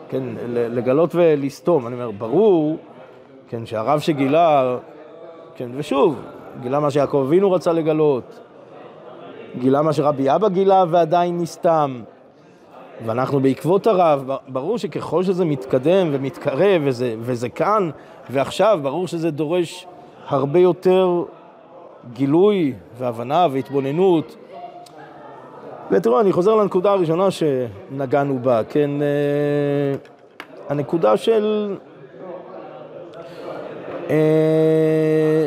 כן, 0.09 0.23
לגלות 0.53 1.11
ולסתום, 1.15 1.87
אני 1.87 1.95
אומר, 1.95 2.11
ברור, 2.11 2.77
כן, 3.49 3.67
שהרב 3.67 4.01
שגילה, 4.01 4.77
כן, 5.57 5.71
ושוב, 5.77 6.21
גילה 6.61 6.81
מה 6.81 6.91
שיעקב 6.91 7.25
אבינו 7.27 7.53
רצה 7.53 7.73
לגלות, 7.73 8.41
גילה 9.59 9.83
מה 9.83 9.93
שרבי 9.93 10.35
אבא 10.35 10.49
גילה 10.49 10.85
ועדיין 10.91 11.39
נסתם, 11.39 12.01
ואנחנו 13.07 13.41
בעקבות 13.41 13.87
הרב, 13.87 14.31
ברור 14.49 14.79
שככל 14.79 15.23
שזה 15.23 15.45
מתקדם 15.45 16.09
ומתקרב 16.13 16.83
וזה, 16.85 17.15
וזה 17.19 17.49
כאן 17.49 17.91
ועכשיו, 18.31 18.81
ברור 18.83 19.07
שזה 19.07 19.31
דורש 19.31 19.87
הרבה 20.29 20.59
יותר 20.59 21.23
גילוי 22.13 22.73
והבנה 22.99 23.47
והתבוננות. 23.51 24.37
ותראו, 25.91 26.21
אני 26.21 26.33
חוזר 26.33 26.55
לנקודה 26.55 26.93
הראשונה 26.93 27.29
שנגענו 27.31 28.39
בה, 28.39 28.65
כן, 28.65 28.91
אה, 29.03 29.99
הנקודה 30.69 31.17
של 31.17 31.77
אה, 34.11 35.47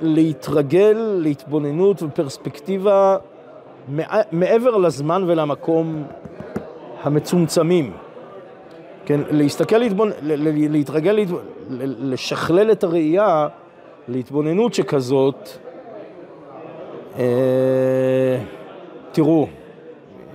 להתרגל 0.00 0.96
להתבוננות 1.18 2.02
ופרספקטיבה 2.02 3.16
מעבר 4.32 4.76
לזמן 4.76 5.24
ולמקום 5.26 6.04
המצומצמים. 7.02 7.92
כן, 9.04 9.20
להסתכל, 9.30 9.78
להתבונ... 9.78 10.10
להתרגל, 10.22 11.12
להת... 11.12 11.28
לשכלל 12.00 12.72
את 12.72 12.84
הראייה 12.84 13.48
להתבוננות 14.08 14.74
שכזאת. 14.74 15.48
אה... 17.18 18.38
תראו, 19.12 19.46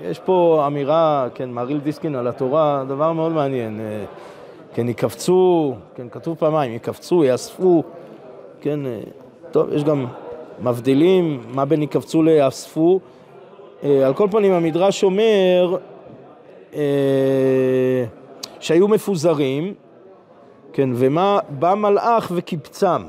יש 0.09 0.19
פה 0.19 0.63
אמירה, 0.67 1.27
כן, 1.35 1.49
מהריל 1.49 1.79
דיסקין 1.79 2.15
על 2.15 2.27
התורה, 2.27 2.83
דבר 2.87 3.11
מאוד 3.11 3.31
מעניין. 3.31 3.79
אה, 3.79 4.05
כן, 4.73 4.89
יקפצו, 4.89 5.75
כן, 5.95 6.07
כתוב 6.11 6.37
פעמיים, 6.37 6.73
יקפצו, 6.73 7.23
יאספו, 7.23 7.83
כן, 8.61 8.85
אה, 8.85 8.99
טוב, 9.51 9.73
יש 9.73 9.83
גם 9.83 10.05
מבדילים, 10.61 11.43
מה 11.53 11.65
בין 11.65 11.83
יקפצו 11.83 12.23
ליאספו. 12.23 12.99
אה, 13.83 14.07
על 14.07 14.13
כל 14.13 14.27
פנים, 14.31 14.51
המדרש 14.53 15.03
אומר 15.03 15.77
שהיו 18.59 18.87
מפוזרים, 18.87 19.73
כן, 20.73 20.89
ומה, 20.93 21.39
בא 21.49 21.73
מלאך 21.73 22.31
וקיבצם. 22.35 23.01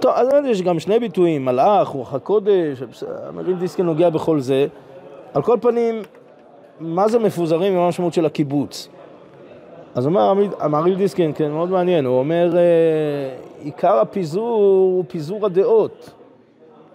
טוב, 0.00 0.12
אז 0.14 0.28
יש 0.46 0.62
גם 0.62 0.78
שני 0.78 0.98
ביטויים, 0.98 1.44
מלאך, 1.44 1.88
רוח 1.88 2.14
הקודש, 2.14 2.82
המרים 3.28 3.56
דיסקין 3.56 3.86
נוגע 3.86 4.10
בכל 4.10 4.40
זה. 4.40 4.66
על 5.34 5.42
כל 5.42 5.56
פנים, 5.60 6.02
מה 6.80 7.08
זה 7.08 7.18
מפוזרים 7.18 7.72
ומה 7.72 7.84
המשמעות 7.84 8.14
של 8.14 8.26
הקיבוץ? 8.26 8.88
אז 9.94 10.06
אומר 10.06 10.34
המריל 10.58 10.94
דיסקין, 10.94 11.32
כן, 11.34 11.50
מאוד 11.50 11.70
מעניין, 11.70 12.04
הוא 12.04 12.18
אומר, 12.18 12.56
אה, 12.56 12.62
עיקר 13.62 13.98
הפיזור 14.00 14.56
הוא 14.56 15.04
פיזור 15.08 15.46
הדעות. 15.46 16.10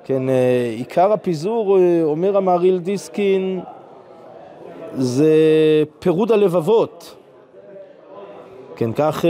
כן, 0.03 0.29
אה, 0.29 0.73
עיקר 0.77 1.13
הפיזור, 1.13 1.77
אה, 1.77 2.01
אומר 2.03 2.37
המריל 2.37 2.77
דיסקין, 2.77 3.61
זה 4.93 5.33
פירוד 5.99 6.31
הלבבות. 6.31 7.15
כן, 8.75 8.93
כך... 8.93 9.25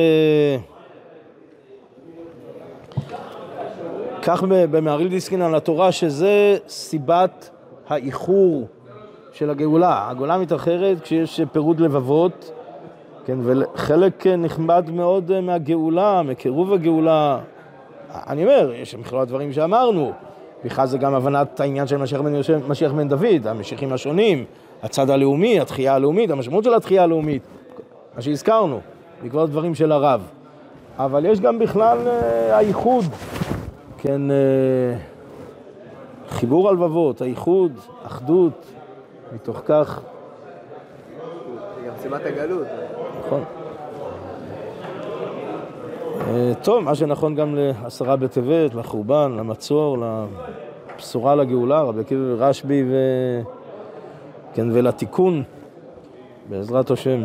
כך 4.28 4.44
במהריל 4.48 5.08
דיסקין 5.08 5.42
על 5.42 5.56
התורה 5.56 5.92
שזה 5.92 6.58
סיבת 6.68 7.50
האיחור 7.88 8.68
של 9.32 9.50
הגאולה. 9.50 10.10
הגאולה 10.10 10.38
מתאחרת 10.38 11.02
כשיש 11.02 11.42
פירוד 11.52 11.80
לבבות, 11.80 12.52
כן, 13.26 13.38
וחלק 13.44 14.28
נכבד 14.28 14.84
מאוד 14.94 15.40
מהגאולה, 15.40 16.22
מקירוב 16.22 16.74
הגאולה. 16.74 17.40
אני 18.14 18.44
אומר, 18.44 18.72
יש 18.76 18.96
מכלול 18.96 19.22
הדברים 19.22 19.54
שאמרנו, 19.54 20.12
בכלל 20.66 20.88
זה 20.88 20.98
גם 20.98 21.14
הבנת 21.14 21.60
העניין 21.60 21.88
של 21.88 21.98
משיח 21.98 22.22
בן, 22.22 22.34
משיח 22.68 22.92
בן 22.92 23.08
דוד, 23.08 23.48
המשיחים 23.48 23.94
השונים, 23.94 24.46
הצד 24.84 25.10
הלאומי, 25.10 25.60
התחייה 25.60 25.96
הלאומית, 25.96 26.30
המשמעות 26.30 26.64
של 26.64 26.74
התחייה 26.74 27.04
הלאומית, 27.04 27.42
מה 28.16 28.22
שהזכרנו, 28.22 28.80
בעקבות 29.24 29.50
דברים 29.50 29.76
של 29.76 29.92
הרב. 29.92 30.22
אבל 30.98 31.26
יש 31.26 31.40
גם 31.40 31.60
בכלל 31.60 31.98
אה, 32.08 32.58
הייחוד 32.58 33.06
כן, 34.08 34.32
אה, 34.32 34.98
חיבור 36.30 36.70
הלבבות, 36.70 37.22
האיחוד, 37.22 37.72
אחדות, 38.04 38.66
מתוך 39.36 39.62
כך... 39.66 40.02
גם 41.88 41.94
סיבת 41.98 42.22
הגלות. 42.26 42.68
נכון. 43.26 43.44
אה, 46.28 46.52
טוב, 46.64 46.84
מה 46.84 46.96
שנכון 46.96 47.36
גם 47.36 47.56
לעשרה 47.56 48.16
בטבת, 48.16 48.74
לחורבן, 48.76 49.32
למצור, 49.38 49.98
לבשורה 50.96 51.36
לגאולה, 51.36 51.82
רבי 51.82 52.02
עקיבא 52.02 52.22
ורשב"י 52.22 52.84
ו... 52.90 52.96
כן, 54.54 54.68
ולתיקון, 54.72 55.44
בעזרת 56.50 56.92
השם. 56.92 57.24